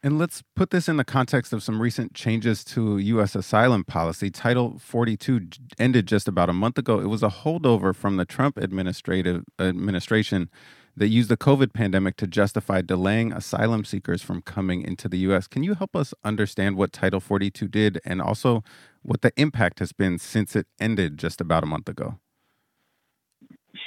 And 0.02 0.18
let's 0.18 0.44
put 0.56 0.70
this 0.70 0.88
in 0.88 0.96
the 0.96 1.04
context 1.04 1.52
of 1.52 1.62
some 1.62 1.82
recent 1.82 2.14
changes 2.14 2.64
to 2.66 2.98
U.S. 3.00 3.36
asylum 3.36 3.84
policy. 3.84 4.30
Title 4.30 4.80
42 4.80 5.50
ended 5.78 6.08
just 6.08 6.26
about 6.26 6.50
a 6.50 6.54
month 6.54 6.78
ago. 6.78 7.02
It 7.02 7.08
was 7.08 7.22
a 7.22 7.28
holdover 7.28 7.94
from 7.94 8.16
the 8.16 8.24
Trump 8.24 8.58
administrative 8.58 9.44
administration 9.60 10.50
that 10.96 11.10
used 11.10 11.30
the 11.30 11.36
COVID 11.36 11.74
pandemic 11.74 12.16
to 12.18 12.28
justify 12.28 12.82
delaying 12.82 13.34
asylum 13.34 13.84
seekers 13.84 14.22
from 14.22 14.42
coming 14.42 14.84
into 14.84 15.10
the 15.10 15.18
U.S. 15.20 15.48
Can 15.48 15.64
you 15.64 15.74
help 15.74 15.98
us 15.98 16.14
understand 16.24 16.78
what 16.78 16.94
Title 16.94 17.20
42 17.20 17.68
did 17.68 18.00
and 18.06 18.22
also 18.22 18.64
what 19.02 19.22
the 19.22 19.34
impact 19.36 19.80
has 19.80 19.92
been 19.92 20.18
since 20.18 20.56
it 20.56 20.68
ended 20.80 21.18
just 21.18 21.42
about 21.42 21.64
a 21.64 21.68
month 21.68 21.90
ago? 21.90 22.20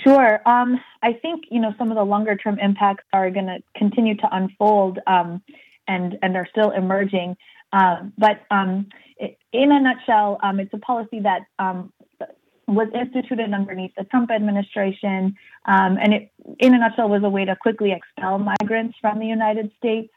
Sure. 0.04 0.46
Um, 0.48 0.78
I 1.02 1.12
think 1.12 1.44
you 1.50 1.60
know 1.60 1.74
some 1.78 1.90
of 1.90 1.96
the 1.96 2.04
longer 2.04 2.36
term 2.36 2.58
impacts 2.58 3.04
are 3.12 3.30
going 3.30 3.46
to 3.46 3.58
continue 3.76 4.16
to 4.16 4.28
unfold. 4.30 4.98
Um, 5.06 5.42
and 5.92 6.18
and 6.22 6.36
are 6.36 6.48
still 6.50 6.70
emerging. 6.70 7.36
Um, 7.72 8.12
but 8.18 8.42
um, 8.50 8.88
in 9.52 9.72
a 9.72 9.80
nutshell, 9.80 10.38
um, 10.42 10.60
it's 10.60 10.72
a 10.74 10.78
policy 10.78 11.20
that 11.20 11.42
um, 11.58 11.92
was 12.68 12.88
instituted 12.94 13.52
underneath 13.52 13.92
the 13.96 14.04
Trump 14.04 14.30
administration, 14.30 15.36
um, 15.64 15.98
and 16.00 16.14
it, 16.14 16.32
in 16.58 16.74
a 16.74 16.78
nutshell, 16.78 17.08
was 17.08 17.22
a 17.24 17.30
way 17.30 17.44
to 17.44 17.56
quickly 17.56 17.92
expel 17.92 18.38
migrants 18.38 18.96
from 19.00 19.18
the 19.18 19.26
United 19.26 19.70
States. 19.78 20.12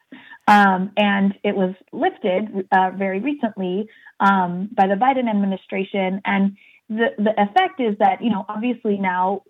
Um, 0.48 0.92
and 0.98 1.34
it 1.44 1.56
was 1.56 1.74
lifted 1.92 2.68
uh, 2.72 2.92
very 2.96 3.20
recently 3.20 3.90
by 4.20 4.88
the 4.88 4.96
Biden 4.96 5.30
administration, 5.30 6.22
and 6.26 6.56
the 6.90 7.08
the 7.18 7.32
effect 7.42 7.80
is 7.80 7.98
that 8.00 8.22
you 8.22 8.30
know 8.30 8.46
obviously 8.48 8.98
now 8.98 9.42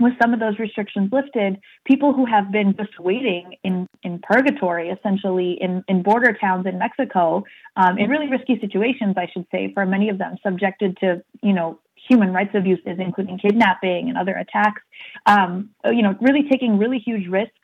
with 0.00 0.14
some 0.20 0.32
of 0.34 0.40
those 0.40 0.58
restrictions 0.58 1.10
lifted, 1.12 1.58
people 1.84 2.12
who 2.12 2.26
have 2.26 2.50
been 2.50 2.74
just 2.76 2.98
waiting 2.98 3.54
in, 3.62 3.86
in 4.02 4.18
purgatory, 4.22 4.88
essentially 4.90 5.58
in, 5.60 5.84
in 5.88 6.02
border 6.02 6.32
towns 6.32 6.66
in 6.66 6.78
Mexico, 6.78 7.44
um, 7.76 7.98
in 7.98 8.08
really 8.10 8.28
risky 8.28 8.58
situations, 8.60 9.14
I 9.16 9.28
should 9.32 9.46
say, 9.52 9.72
for 9.72 9.84
many 9.86 10.08
of 10.08 10.18
them, 10.18 10.36
subjected 10.42 10.96
to, 10.98 11.22
you 11.42 11.52
know, 11.52 11.78
human 12.08 12.32
rights 12.32 12.52
abuses, 12.54 12.96
including 12.98 13.38
kidnapping 13.38 14.08
and 14.08 14.16
other 14.16 14.34
attacks, 14.34 14.82
um, 15.26 15.70
you 15.84 16.02
know, 16.02 16.16
really 16.20 16.48
taking 16.50 16.78
really 16.78 16.98
huge 16.98 17.28
risks 17.28 17.54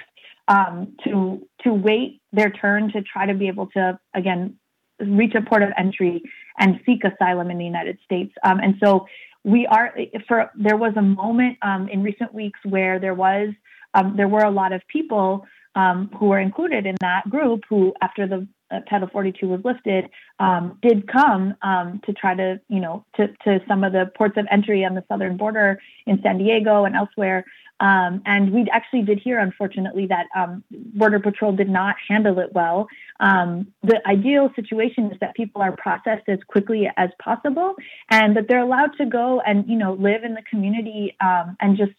um, 0.49 0.95
to 1.05 1.47
to 1.64 1.73
wait 1.73 2.21
their 2.33 2.50
turn 2.50 2.93
to 2.93 3.02
try 3.02 3.26
to 3.26 3.35
be 3.35 3.49
able 3.49 3.66
to 3.69 3.99
again 4.14 4.57
reach 5.00 5.35
a 5.35 5.43
port 5.43 5.62
of 5.62 5.71
entry 5.76 6.23
and 6.59 6.81
seek 6.87 7.02
asylum 7.05 7.50
in 7.50 7.59
the 7.59 7.64
United 7.64 7.99
States. 8.05 8.33
Um, 8.43 8.61
and 8.61 8.76
so 8.83 9.07
we 9.47 9.65
are 9.67 9.95
for 10.26 10.50
there 10.57 10.76
was 10.76 10.93
a 10.97 11.03
moment 11.03 11.57
um, 11.62 11.88
in 11.88 12.03
recent 12.03 12.35
weeks 12.35 12.59
where 12.65 12.99
there 12.99 13.15
was 13.15 13.50
um, 13.95 14.15
there 14.17 14.29
were 14.29 14.43
a 14.43 14.50
lot 14.50 14.73
of 14.73 14.83
people 14.88 15.47
um, 15.76 16.11
who 16.19 16.26
were 16.26 16.41
included 16.41 16.85
in 16.85 16.97
that 17.00 17.23
group 17.31 17.62
who 17.69 17.95
after 18.03 18.26
the 18.26 18.47
uh, 18.73 18.81
title 18.91 19.09
42 19.12 19.47
was 19.47 19.61
lifted 19.65 20.11
um, 20.41 20.76
did 20.83 21.07
come 21.07 21.55
um, 21.62 22.00
to 22.05 22.12
try 22.12 22.35
to 22.35 22.61
you 22.69 22.81
know 22.81 23.05
to, 23.15 23.29
to 23.45 23.61
some 23.69 23.85
of 23.85 23.93
the 23.93 24.11
ports 24.17 24.35
of 24.37 24.47
entry 24.50 24.85
on 24.85 24.97
the 24.97 25.05
southern 25.09 25.37
border 25.37 25.81
in 26.07 26.21
san 26.23 26.38
diego 26.38 26.85
and 26.85 26.97
elsewhere 26.97 27.45
um, 27.80 28.23
and 28.25 28.52
we 28.52 28.66
actually 28.73 29.02
did 29.02 29.18
hear, 29.18 29.38
unfortunately, 29.38 30.06
that 30.06 30.26
um, 30.35 30.64
Border 30.71 31.21
Patrol 31.21 31.52
did 31.52 31.68
not 31.68 31.97
handle 32.09 32.38
it 32.38 32.52
well. 32.52 32.88
Um, 33.21 33.68
the 33.83 34.00
ideal 34.06 34.50
situation 34.56 35.11
is 35.12 35.18
that 35.21 35.35
people 35.35 35.61
are 35.61 35.76
processed 35.76 36.28
as 36.28 36.38
quickly 36.49 36.88
as 36.97 37.11
possible, 37.23 37.75
and 38.11 38.37
that 38.37 38.49
they're 38.49 38.61
allowed 38.61 38.97
to 38.99 39.06
go 39.06 39.40
and 39.40 39.68
you 39.68 39.76
know 39.76 39.95
live 39.95 40.25
in 40.25 40.35
the 40.35 40.42
community 40.42 41.16
um, 41.21 41.56
and 41.61 41.76
just 41.76 41.92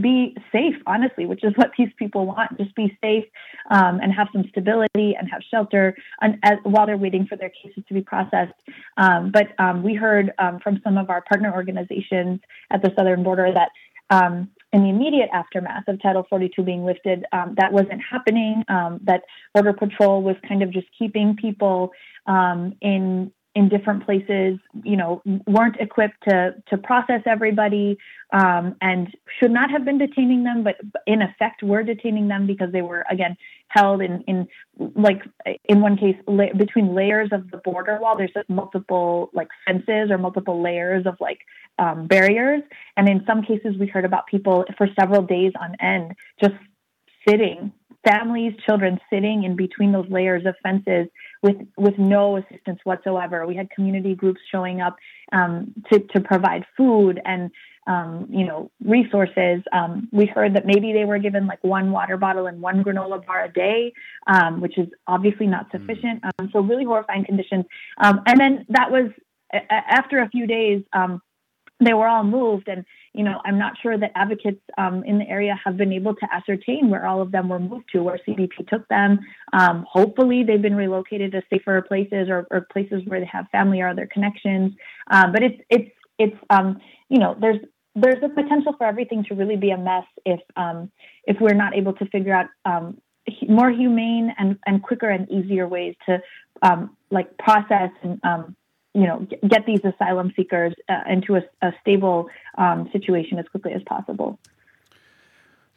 be 0.00 0.36
safe, 0.52 0.76
honestly, 0.86 1.26
which 1.26 1.42
is 1.42 1.52
what 1.56 1.72
these 1.76 1.88
people 1.98 2.26
want. 2.26 2.56
Just 2.56 2.74
be 2.74 2.96
safe 3.02 3.24
um, 3.70 3.98
and 4.00 4.12
have 4.12 4.28
some 4.32 4.44
stability 4.48 5.16
and 5.18 5.28
have 5.30 5.42
shelter 5.50 5.96
and, 6.20 6.38
as, 6.44 6.58
while 6.62 6.86
they're 6.86 6.96
waiting 6.96 7.26
for 7.26 7.36
their 7.36 7.50
cases 7.50 7.82
to 7.88 7.94
be 7.94 8.00
processed. 8.00 8.54
Um, 8.96 9.32
but 9.32 9.48
um, 9.58 9.82
we 9.82 9.94
heard 9.94 10.32
um, 10.38 10.60
from 10.60 10.80
some 10.84 10.98
of 10.98 11.10
our 11.10 11.22
partner 11.22 11.52
organizations 11.52 12.40
at 12.70 12.82
the 12.82 12.92
southern 12.96 13.24
border 13.24 13.52
that 13.52 13.70
um, 14.10 14.50
in 14.72 14.82
the 14.82 14.90
immediate 14.90 15.30
aftermath 15.32 15.88
of 15.88 16.00
Title 16.02 16.26
42 16.28 16.62
being 16.62 16.84
lifted, 16.84 17.24
um, 17.32 17.54
that 17.56 17.72
wasn't 17.72 18.02
happening. 18.02 18.64
Um, 18.68 19.00
that 19.04 19.22
Border 19.54 19.72
Patrol 19.72 20.22
was 20.22 20.36
kind 20.46 20.62
of 20.62 20.70
just 20.70 20.86
keeping 20.98 21.36
people 21.36 21.92
um, 22.26 22.74
in 22.80 23.32
in 23.58 23.68
different 23.68 24.04
places, 24.06 24.56
you 24.84 24.96
know, 24.96 25.20
weren't 25.48 25.74
equipped 25.80 26.22
to 26.28 26.54
to 26.68 26.78
process 26.78 27.22
everybody, 27.26 27.98
um, 28.32 28.76
and 28.80 29.08
should 29.40 29.50
not 29.50 29.68
have 29.68 29.84
been 29.84 29.98
detaining 29.98 30.44
them, 30.44 30.62
but 30.62 30.76
in 31.08 31.22
effect 31.22 31.64
were 31.64 31.82
detaining 31.82 32.28
them 32.28 32.46
because 32.46 32.70
they 32.70 32.82
were 32.82 33.04
again 33.10 33.36
held 33.66 34.00
in 34.00 34.22
in 34.28 34.46
like 34.94 35.22
in 35.64 35.80
one 35.80 35.96
case 35.96 36.14
la- 36.28 36.52
between 36.56 36.94
layers 36.94 37.30
of 37.32 37.50
the 37.50 37.56
border 37.56 37.98
wall. 38.00 38.16
There's 38.16 38.30
multiple 38.48 39.30
like 39.32 39.48
fences 39.66 40.12
or 40.12 40.18
multiple 40.18 40.62
layers 40.62 41.04
of 41.04 41.16
like 41.18 41.40
um, 41.80 42.06
barriers, 42.06 42.62
and 42.96 43.08
in 43.08 43.24
some 43.26 43.42
cases 43.42 43.74
we 43.76 43.88
heard 43.88 44.04
about 44.04 44.28
people 44.28 44.66
for 44.76 44.86
several 45.00 45.22
days 45.22 45.50
on 45.60 45.74
end 45.80 46.14
just 46.40 46.54
sitting 47.28 47.72
families, 48.06 48.54
children 48.66 48.98
sitting 49.10 49.44
in 49.44 49.56
between 49.56 49.92
those 49.92 50.08
layers 50.08 50.46
of 50.46 50.54
fences 50.62 51.08
with 51.42 51.56
with 51.76 51.98
no 51.98 52.36
assistance 52.36 52.80
whatsoever. 52.84 53.46
We 53.46 53.56
had 53.56 53.70
community 53.70 54.14
groups 54.14 54.40
showing 54.50 54.80
up 54.80 54.96
um, 55.32 55.74
to 55.92 56.00
to 56.00 56.20
provide 56.20 56.64
food 56.76 57.20
and 57.24 57.50
um, 57.86 58.26
you 58.30 58.46
know 58.46 58.70
resources. 58.84 59.62
Um, 59.72 60.08
we 60.12 60.26
heard 60.26 60.54
that 60.54 60.66
maybe 60.66 60.92
they 60.92 61.04
were 61.04 61.18
given 61.18 61.46
like 61.46 61.62
one 61.62 61.90
water 61.90 62.16
bottle 62.16 62.46
and 62.46 62.60
one 62.60 62.84
granola 62.84 63.24
bar 63.24 63.44
a 63.44 63.52
day, 63.52 63.92
um, 64.26 64.60
which 64.60 64.78
is 64.78 64.88
obviously 65.06 65.46
not 65.46 65.68
mm. 65.68 65.80
sufficient. 65.80 66.22
Um, 66.24 66.50
so 66.52 66.60
really 66.60 66.84
horrifying 66.84 67.24
conditions. 67.24 67.64
Um, 67.98 68.20
and 68.26 68.38
then 68.38 68.66
that 68.70 68.90
was 68.90 69.10
after 69.70 70.18
a 70.18 70.28
few 70.28 70.46
days. 70.46 70.82
they 71.80 71.94
were 71.94 72.08
all 72.08 72.24
moved 72.24 72.66
and 72.66 72.84
you 73.18 73.24
know, 73.24 73.40
I'm 73.44 73.58
not 73.58 73.72
sure 73.82 73.98
that 73.98 74.12
advocates 74.14 74.60
um, 74.78 75.02
in 75.02 75.18
the 75.18 75.28
area 75.28 75.58
have 75.64 75.76
been 75.76 75.92
able 75.92 76.14
to 76.14 76.28
ascertain 76.32 76.88
where 76.88 77.04
all 77.04 77.20
of 77.20 77.32
them 77.32 77.48
were 77.48 77.58
moved 77.58 77.86
to, 77.90 78.00
where 78.00 78.20
CBP 78.24 78.68
took 78.68 78.86
them. 78.86 79.18
Um, 79.52 79.84
hopefully, 79.90 80.44
they've 80.44 80.62
been 80.62 80.76
relocated 80.76 81.32
to 81.32 81.42
safer 81.50 81.82
places 81.82 82.28
or, 82.28 82.46
or, 82.52 82.68
places 82.72 83.02
where 83.06 83.18
they 83.18 83.26
have 83.26 83.46
family 83.50 83.80
or 83.80 83.88
other 83.88 84.06
connections. 84.06 84.72
Uh, 85.10 85.32
but 85.32 85.42
it's 85.42 85.60
it's 85.68 85.90
it's 86.20 86.36
um, 86.48 86.80
you 87.08 87.18
know, 87.18 87.36
there's 87.40 87.58
there's 87.96 88.22
a 88.22 88.28
potential 88.28 88.72
for 88.78 88.86
everything 88.86 89.24
to 89.24 89.34
really 89.34 89.56
be 89.56 89.70
a 89.70 89.78
mess 89.78 90.04
if 90.24 90.38
um, 90.56 90.88
if 91.24 91.38
we're 91.40 91.54
not 91.54 91.74
able 91.74 91.94
to 91.94 92.06
figure 92.10 92.32
out 92.32 92.46
um, 92.66 92.98
more 93.48 93.72
humane 93.72 94.32
and, 94.38 94.60
and 94.64 94.80
quicker 94.84 95.08
and 95.08 95.28
easier 95.28 95.66
ways 95.66 95.96
to 96.06 96.22
um, 96.62 96.96
like 97.10 97.36
process 97.38 97.90
and 98.04 98.20
you 98.98 99.06
know, 99.06 99.26
get 99.46 99.64
these 99.64 99.80
asylum 99.84 100.32
seekers 100.34 100.74
uh, 100.88 101.02
into 101.08 101.36
a, 101.36 101.42
a 101.62 101.72
stable 101.80 102.28
um, 102.56 102.88
situation 102.92 103.38
as 103.38 103.46
quickly 103.46 103.72
as 103.72 103.82
possible. 103.86 104.38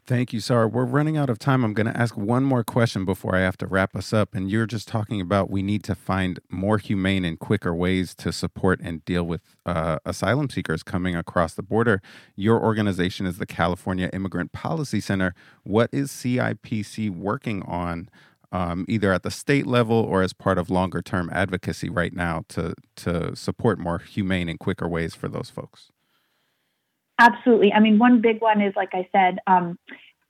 Thank 0.08 0.34
you, 0.34 0.40
Sarah. 0.40 0.68
We're 0.68 0.86
running 0.86 1.16
out 1.16 1.30
of 1.30 1.38
time. 1.38 1.64
I'm 1.64 1.76
going 1.76 1.86
to 1.86 1.96
ask 1.96 2.18
one 2.18 2.44
more 2.44 2.64
question 2.64 3.06
before 3.06 3.36
I 3.36 3.42
have 3.42 3.58
to 3.60 3.68
wrap 3.68 3.96
us 3.96 4.12
up. 4.12 4.34
And 4.34 4.50
you're 4.50 4.66
just 4.66 4.88
talking 4.88 5.22
about 5.22 5.52
we 5.52 5.62
need 5.62 5.84
to 5.84 5.94
find 5.94 6.40
more 6.50 6.80
humane 6.80 7.24
and 7.24 7.38
quicker 7.38 7.76
ways 7.76 8.16
to 8.16 8.34
support 8.34 8.82
and 8.82 9.06
deal 9.06 9.24
with 9.24 9.56
uh, 9.66 10.00
asylum 10.04 10.50
seekers 10.50 10.82
coming 10.82 11.16
across 11.16 11.54
the 11.54 11.62
border. 11.62 12.02
Your 12.36 12.60
organization 12.60 13.28
is 13.28 13.38
the 13.38 13.46
California 13.46 14.10
Immigrant 14.12 14.52
Policy 14.52 15.00
Center. 15.00 15.36
What 15.64 15.90
is 15.94 16.10
CIPC 16.10 17.12
working 17.12 17.62
on, 17.62 18.10
um, 18.52 18.86
either 18.88 19.14
at 19.14 19.24
the 19.24 19.32
state 19.32 19.66
level 19.66 19.98
or 19.98 20.22
as 20.22 20.34
part 20.34 20.58
of 20.58 20.70
longer 20.70 21.02
term 21.02 21.30
advocacy 21.32 21.90
right 21.90 22.14
now, 22.14 22.44
to 22.50 22.76
to 22.98 23.36
support 23.36 23.80
more 23.80 24.00
humane 24.00 24.50
and 24.50 24.60
quicker 24.60 24.88
ways 24.88 25.16
for 25.16 25.28
those 25.28 25.50
folks? 25.50 25.92
Absolutely. 27.20 27.72
I 27.72 27.80
mean, 27.80 28.00
one 28.00 28.20
big 28.20 28.42
one 28.42 28.62
is, 28.62 28.74
like 28.76 28.90
I 28.94 29.08
said, 29.12 29.38
um, 29.46 29.78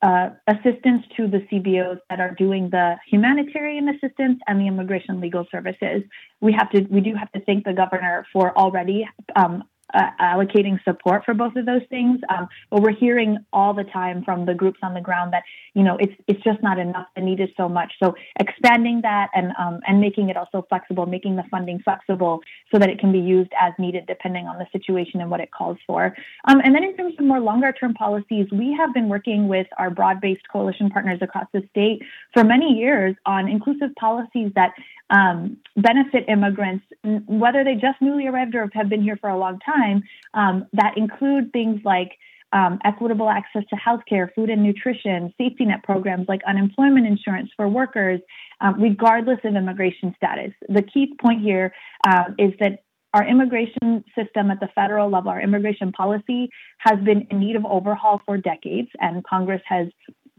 uh, 0.02 0.32
assistance 0.48 1.04
to 1.16 1.28
the 1.28 1.40
CBOs 1.52 2.00
that 2.10 2.20
are 2.20 2.34
doing 2.36 2.70
the 2.70 2.96
humanitarian 3.08 3.88
assistance 3.88 4.40
and 4.48 4.60
the 4.60 4.68
immigration 4.68 5.22
legal 5.22 5.46
services. 5.52 6.02
We 6.42 6.54
have 6.54 6.70
to, 6.72 6.82
we 6.90 7.02
do 7.02 7.14
have 7.16 7.32
to 7.32 7.40
thank 7.42 7.66
the 7.66 7.74
governor 7.74 8.26
for 8.34 8.58
already 8.58 9.08
um, 9.36 9.64
uh, 9.94 10.10
allocating 10.20 10.82
support 10.84 11.24
for 11.26 11.34
both 11.34 11.56
of 11.56 11.66
those 11.66 11.82
things. 11.90 12.20
Um, 12.30 12.48
but 12.70 12.82
we're 12.82 12.96
hearing 12.96 13.38
all 13.54 13.74
the 13.74 13.84
time 13.84 14.24
from 14.24 14.46
the 14.46 14.54
groups 14.54 14.80
on 14.84 14.94
the 14.94 15.02
ground 15.02 15.34
that 15.34 15.44
you 15.74 15.84
know 15.84 15.98
it's 16.00 16.14
it's 16.28 16.44
just 16.44 16.62
not 16.62 16.80
enough. 16.80 17.08
The 17.16 17.22
need 17.22 17.40
is 17.40 17.50
so 17.58 17.68
much. 17.68 17.94
So 18.02 18.16
expanding 18.40 19.02
that 19.02 19.30
and 19.34 19.52
um, 19.60 19.80
and 19.88 20.00
making 20.00 20.30
it 20.30 20.38
also 20.38 20.66
flexible, 20.70 21.06
making 21.06 21.36
the 21.36 21.44
funding 21.50 21.80
flexible 21.80 22.42
so 22.72 22.80
that 22.80 22.90
it 22.90 23.00
can 23.00 23.12
be 23.12 23.20
used 23.20 23.52
as 23.60 23.74
needed 23.80 24.06
depending 24.08 24.48
on 24.48 24.58
the 24.58 24.68
situation 24.72 25.22
and 25.22 25.30
what 25.30 25.40
it 25.40 25.52
calls 25.52 25.78
for. 25.86 26.16
Um, 26.48 26.62
and 26.64 26.74
then 26.76 26.84
in 26.84 26.96
terms 26.96 27.16
of 27.18 27.26
more 27.26 27.40
longer 27.40 27.72
term 27.72 27.94
policies, 27.94 28.48
we 28.52 28.74
have 28.78 28.94
been 28.94 29.10
working 29.10 29.48
with 29.48 29.68
our 29.78 29.90
broad 29.90 30.22
based 30.22 30.48
coalition 30.52 30.90
partners 30.90 31.20
across 31.22 31.48
the 31.54 31.62
state 31.72 32.02
for 32.34 32.44
many 32.44 32.74
years 32.74 33.16
on 33.26 33.48
inclusive 33.48 33.94
policies 33.96 34.52
that 34.56 34.72
um, 35.12 35.58
benefit 35.76 36.26
immigrants, 36.28 36.86
whether 37.28 37.64
they 37.64 37.74
just 37.76 38.02
newly 38.02 38.28
arrived 38.28 38.56
or 38.56 38.70
have 38.74 38.90
been 38.90 39.04
here 39.04 39.18
for 39.18 39.30
a 39.30 39.38
long 39.38 39.60
time, 39.60 40.04
um, 40.34 40.66
that 40.74 40.98
include 40.98 41.52
things 41.52 41.82
like 41.84 42.18
um, 42.54 42.80
equitable 42.84 43.30
access 43.30 43.64
to 43.70 43.76
healthcare, 43.76 44.34
food 44.34 44.50
and 44.50 44.64
nutrition, 44.64 45.34
safety 45.38 45.66
net 45.66 45.84
programs 45.84 46.28
like 46.28 46.42
unemployment 46.48 47.06
insurance 47.06 47.50
for 47.56 47.68
workers, 47.68 48.20
um, 48.62 48.82
regardless 48.82 49.40
of 49.44 49.56
immigration 49.56 50.14
status. 50.18 50.52
The 50.68 50.82
key 50.82 51.14
point 51.22 51.42
here 51.42 51.74
uh, 52.06 52.26
is 52.38 52.54
that 52.60 52.84
our 53.14 53.28
immigration 53.28 54.04
system 54.16 54.52
at 54.52 54.60
the 54.62 54.70
federal 54.74 55.10
level, 55.10 55.32
our 55.32 55.42
immigration 55.42 55.92
policy, 55.92 56.50
has 56.80 57.00
been 57.00 57.28
in 57.30 57.40
need 57.40 57.58
of 57.58 57.66
overhaul 57.66 58.22
for 58.26 58.38
decades, 58.38 58.90
and 59.00 59.24
Congress 59.26 59.62
has 59.66 59.88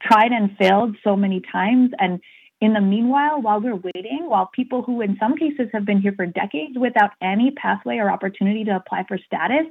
tried 0.03 0.33
and 0.33 0.57
failed 0.57 0.97
so 1.05 1.15
many 1.15 1.43
times. 1.53 1.91
And 1.99 2.21
in 2.63 2.75
the 2.75 2.81
meanwhile, 2.81 3.43
while 3.43 3.61
we're 3.61 3.75
waiting, 3.75 4.27
while 4.29 4.49
people 4.55 4.83
who 4.83 5.01
in 5.01 5.17
some 5.19 5.37
cases 5.37 5.69
have 5.73 5.85
been 5.85 6.01
here 6.01 6.13
for 6.15 6.27
decades 6.27 6.79
without 6.79 7.11
any 7.21 7.51
pathway 7.51 7.97
or 7.97 8.09
opportunity 8.09 8.63
to 8.63 8.77
apply 8.77 9.05
for 9.09 9.19
status, 9.19 9.67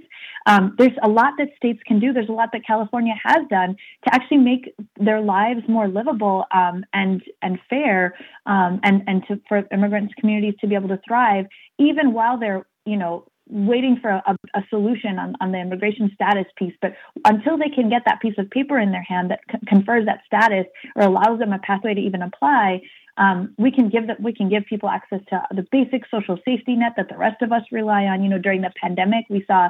um, 0.45 0.75
there's 0.77 0.97
a 1.01 1.07
lot 1.07 1.31
that 1.37 1.47
states 1.55 1.79
can 1.87 2.01
do. 2.01 2.11
There's 2.11 2.27
a 2.27 2.33
lot 2.33 2.49
that 2.51 2.67
California 2.67 3.13
has 3.23 3.47
done 3.49 3.77
to 4.03 4.13
actually 4.13 4.39
make 4.39 4.75
their 4.99 5.21
lives 5.21 5.61
more 5.69 5.87
livable 5.87 6.43
um, 6.53 6.83
and 6.91 7.23
and 7.41 7.59
fair, 7.69 8.13
um, 8.45 8.81
and 8.83 9.03
and 9.07 9.23
to, 9.29 9.39
for 9.47 9.63
immigrants 9.71 10.13
communities 10.19 10.55
to 10.59 10.67
be 10.67 10.75
able 10.75 10.89
to 10.89 10.99
thrive, 11.07 11.45
even 11.79 12.11
while 12.11 12.37
they're 12.37 12.65
you 12.85 12.97
know 12.97 13.25
waiting 13.51 13.99
for 14.01 14.09
a, 14.09 14.35
a 14.55 14.63
solution 14.69 15.19
on, 15.19 15.35
on 15.41 15.51
the 15.51 15.59
immigration 15.59 16.09
status 16.15 16.45
piece. 16.55 16.73
But 16.81 16.93
until 17.25 17.57
they 17.57 17.69
can 17.69 17.89
get 17.89 18.03
that 18.05 18.21
piece 18.21 18.35
of 18.37 18.49
paper 18.49 18.79
in 18.79 18.91
their 18.91 19.03
hand 19.03 19.29
that 19.29 19.41
c- 19.51 19.59
confers 19.67 20.05
that 20.05 20.21
status 20.25 20.65
or 20.95 21.03
allows 21.03 21.39
them 21.39 21.51
a 21.51 21.59
pathway 21.59 21.93
to 21.93 22.01
even 22.01 22.21
apply, 22.21 22.81
um, 23.17 23.53
we 23.57 23.71
can 23.71 23.89
give 23.89 24.07
that 24.07 24.21
we 24.21 24.33
can 24.33 24.49
give 24.49 24.65
people 24.65 24.89
access 24.89 25.19
to 25.29 25.43
the 25.51 25.65
basic 25.71 26.03
social 26.09 26.39
safety 26.45 26.75
net 26.75 26.93
that 26.95 27.09
the 27.09 27.17
rest 27.17 27.41
of 27.41 27.51
us 27.51 27.63
rely 27.71 28.05
on. 28.05 28.23
You 28.23 28.29
know, 28.29 28.39
during 28.39 28.61
the 28.61 28.71
pandemic, 28.81 29.25
we 29.29 29.43
saw 29.45 29.69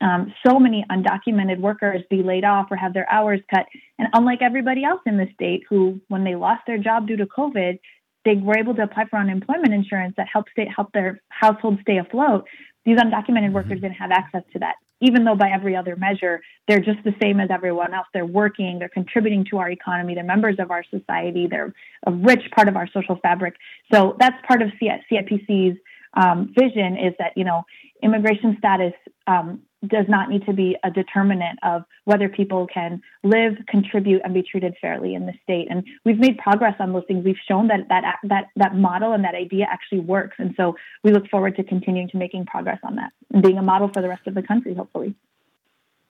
um, 0.00 0.32
so 0.46 0.58
many 0.58 0.84
undocumented 0.90 1.60
workers 1.60 2.02
be 2.08 2.22
laid 2.22 2.44
off 2.44 2.68
or 2.70 2.76
have 2.76 2.94
their 2.94 3.10
hours 3.10 3.40
cut. 3.54 3.66
And 3.98 4.08
unlike 4.14 4.40
everybody 4.42 4.84
else 4.84 5.00
in 5.06 5.18
the 5.18 5.28
state, 5.34 5.64
who 5.68 6.00
when 6.08 6.24
they 6.24 6.34
lost 6.34 6.62
their 6.66 6.78
job 6.78 7.06
due 7.06 7.16
to 7.16 7.26
COVID, 7.26 7.78
they 8.24 8.34
were 8.34 8.58
able 8.58 8.74
to 8.74 8.82
apply 8.82 9.04
for 9.06 9.18
unemployment 9.18 9.72
insurance 9.72 10.14
that 10.16 10.26
helped 10.32 10.50
stay, 10.50 10.68
help 10.74 10.92
their 10.92 11.20
household 11.28 11.78
stay 11.82 11.98
afloat. 11.98 12.46
These 12.88 12.96
undocumented 12.96 13.52
workers 13.52 13.72
mm-hmm. 13.72 13.80
didn't 13.82 13.96
have 13.96 14.10
access 14.10 14.44
to 14.54 14.60
that, 14.60 14.76
even 15.02 15.24
though 15.24 15.34
by 15.34 15.50
every 15.50 15.76
other 15.76 15.94
measure, 15.94 16.40
they're 16.66 16.80
just 16.80 17.04
the 17.04 17.14
same 17.20 17.38
as 17.38 17.50
everyone 17.50 17.92
else. 17.92 18.06
They're 18.14 18.24
working, 18.24 18.78
they're 18.78 18.88
contributing 18.88 19.44
to 19.50 19.58
our 19.58 19.70
economy, 19.70 20.14
they're 20.14 20.24
members 20.24 20.56
of 20.58 20.70
our 20.70 20.82
society, 20.84 21.46
they're 21.46 21.74
a 22.06 22.12
rich 22.12 22.50
part 22.56 22.66
of 22.66 22.76
our 22.76 22.88
social 22.88 23.16
fabric. 23.16 23.56
So 23.92 24.16
that's 24.18 24.36
part 24.46 24.62
of 24.62 24.70
CIPC's 24.80 25.76
um, 26.14 26.50
vision 26.58 26.96
is 26.96 27.12
that, 27.18 27.36
you 27.36 27.44
know, 27.44 27.64
immigration 28.02 28.56
status 28.58 28.92
um, 29.26 29.62
does 29.86 30.06
not 30.08 30.28
need 30.28 30.44
to 30.46 30.52
be 30.52 30.76
a 30.82 30.90
determinant 30.90 31.58
of 31.62 31.82
whether 32.04 32.28
people 32.28 32.66
can 32.72 33.00
live, 33.22 33.54
contribute, 33.68 34.20
and 34.24 34.34
be 34.34 34.42
treated 34.42 34.74
fairly 34.80 35.14
in 35.14 35.26
the 35.26 35.32
state. 35.42 35.68
And 35.70 35.84
we've 36.04 36.18
made 36.18 36.36
progress 36.38 36.74
on 36.80 36.92
those 36.92 37.04
things. 37.06 37.24
We've 37.24 37.36
shown 37.46 37.68
that 37.68 37.88
that 37.88 38.16
that 38.24 38.46
that 38.56 38.74
model 38.74 39.12
and 39.12 39.22
that 39.24 39.34
idea 39.34 39.66
actually 39.70 40.00
works. 40.00 40.36
And 40.38 40.54
so 40.56 40.74
we 41.04 41.12
look 41.12 41.28
forward 41.28 41.56
to 41.56 41.64
continuing 41.64 42.08
to 42.08 42.16
making 42.16 42.46
progress 42.46 42.78
on 42.82 42.96
that 42.96 43.12
and 43.32 43.42
being 43.42 43.58
a 43.58 43.62
model 43.62 43.88
for 43.92 44.02
the 44.02 44.08
rest 44.08 44.26
of 44.26 44.34
the 44.34 44.42
country, 44.42 44.74
hopefully. 44.74 45.14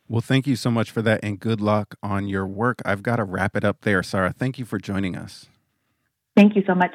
Well, 0.08 0.22
thank 0.22 0.46
you 0.46 0.56
so 0.56 0.70
much 0.70 0.90
for 0.90 1.02
that, 1.02 1.20
and 1.22 1.38
good 1.38 1.60
luck 1.60 1.94
on 2.02 2.28
your 2.28 2.46
work. 2.46 2.80
I've 2.86 3.02
got 3.02 3.16
to 3.16 3.24
wrap 3.24 3.54
it 3.54 3.64
up 3.64 3.82
there, 3.82 4.02
Sarah. 4.02 4.32
Thank 4.32 4.58
you 4.58 4.64
for 4.64 4.78
joining 4.78 5.14
us. 5.14 5.50
Thank 6.34 6.56
you 6.56 6.62
so 6.66 6.74
much. 6.74 6.94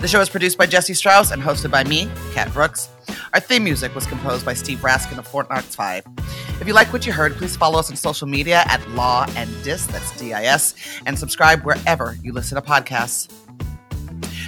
The 0.00 0.06
show 0.06 0.20
is 0.20 0.28
produced 0.28 0.56
by 0.56 0.66
Jesse 0.66 0.94
Strauss 0.94 1.32
and 1.32 1.42
hosted 1.42 1.72
by 1.72 1.82
me, 1.82 2.08
Cat 2.32 2.52
Brooks. 2.52 2.88
Our 3.34 3.40
theme 3.40 3.64
music 3.64 3.96
was 3.96 4.06
composed 4.06 4.46
by 4.46 4.54
Steve 4.54 4.78
Raskin 4.78 5.18
of 5.18 5.26
Fort 5.26 5.50
Knox 5.50 5.74
5. 5.74 6.04
If 6.60 6.68
you 6.68 6.72
like 6.72 6.92
what 6.92 7.04
you 7.04 7.12
heard, 7.12 7.34
please 7.34 7.56
follow 7.56 7.80
us 7.80 7.90
on 7.90 7.96
social 7.96 8.28
media 8.28 8.62
at 8.66 8.88
Law 8.90 9.26
and 9.34 9.50
Dis, 9.64 9.86
that's 9.88 10.16
D 10.16 10.32
I 10.32 10.44
S, 10.44 10.74
and 11.04 11.18
subscribe 11.18 11.64
wherever 11.64 12.16
you 12.22 12.32
listen 12.32 12.54
to 12.54 12.62
podcasts. 12.62 13.28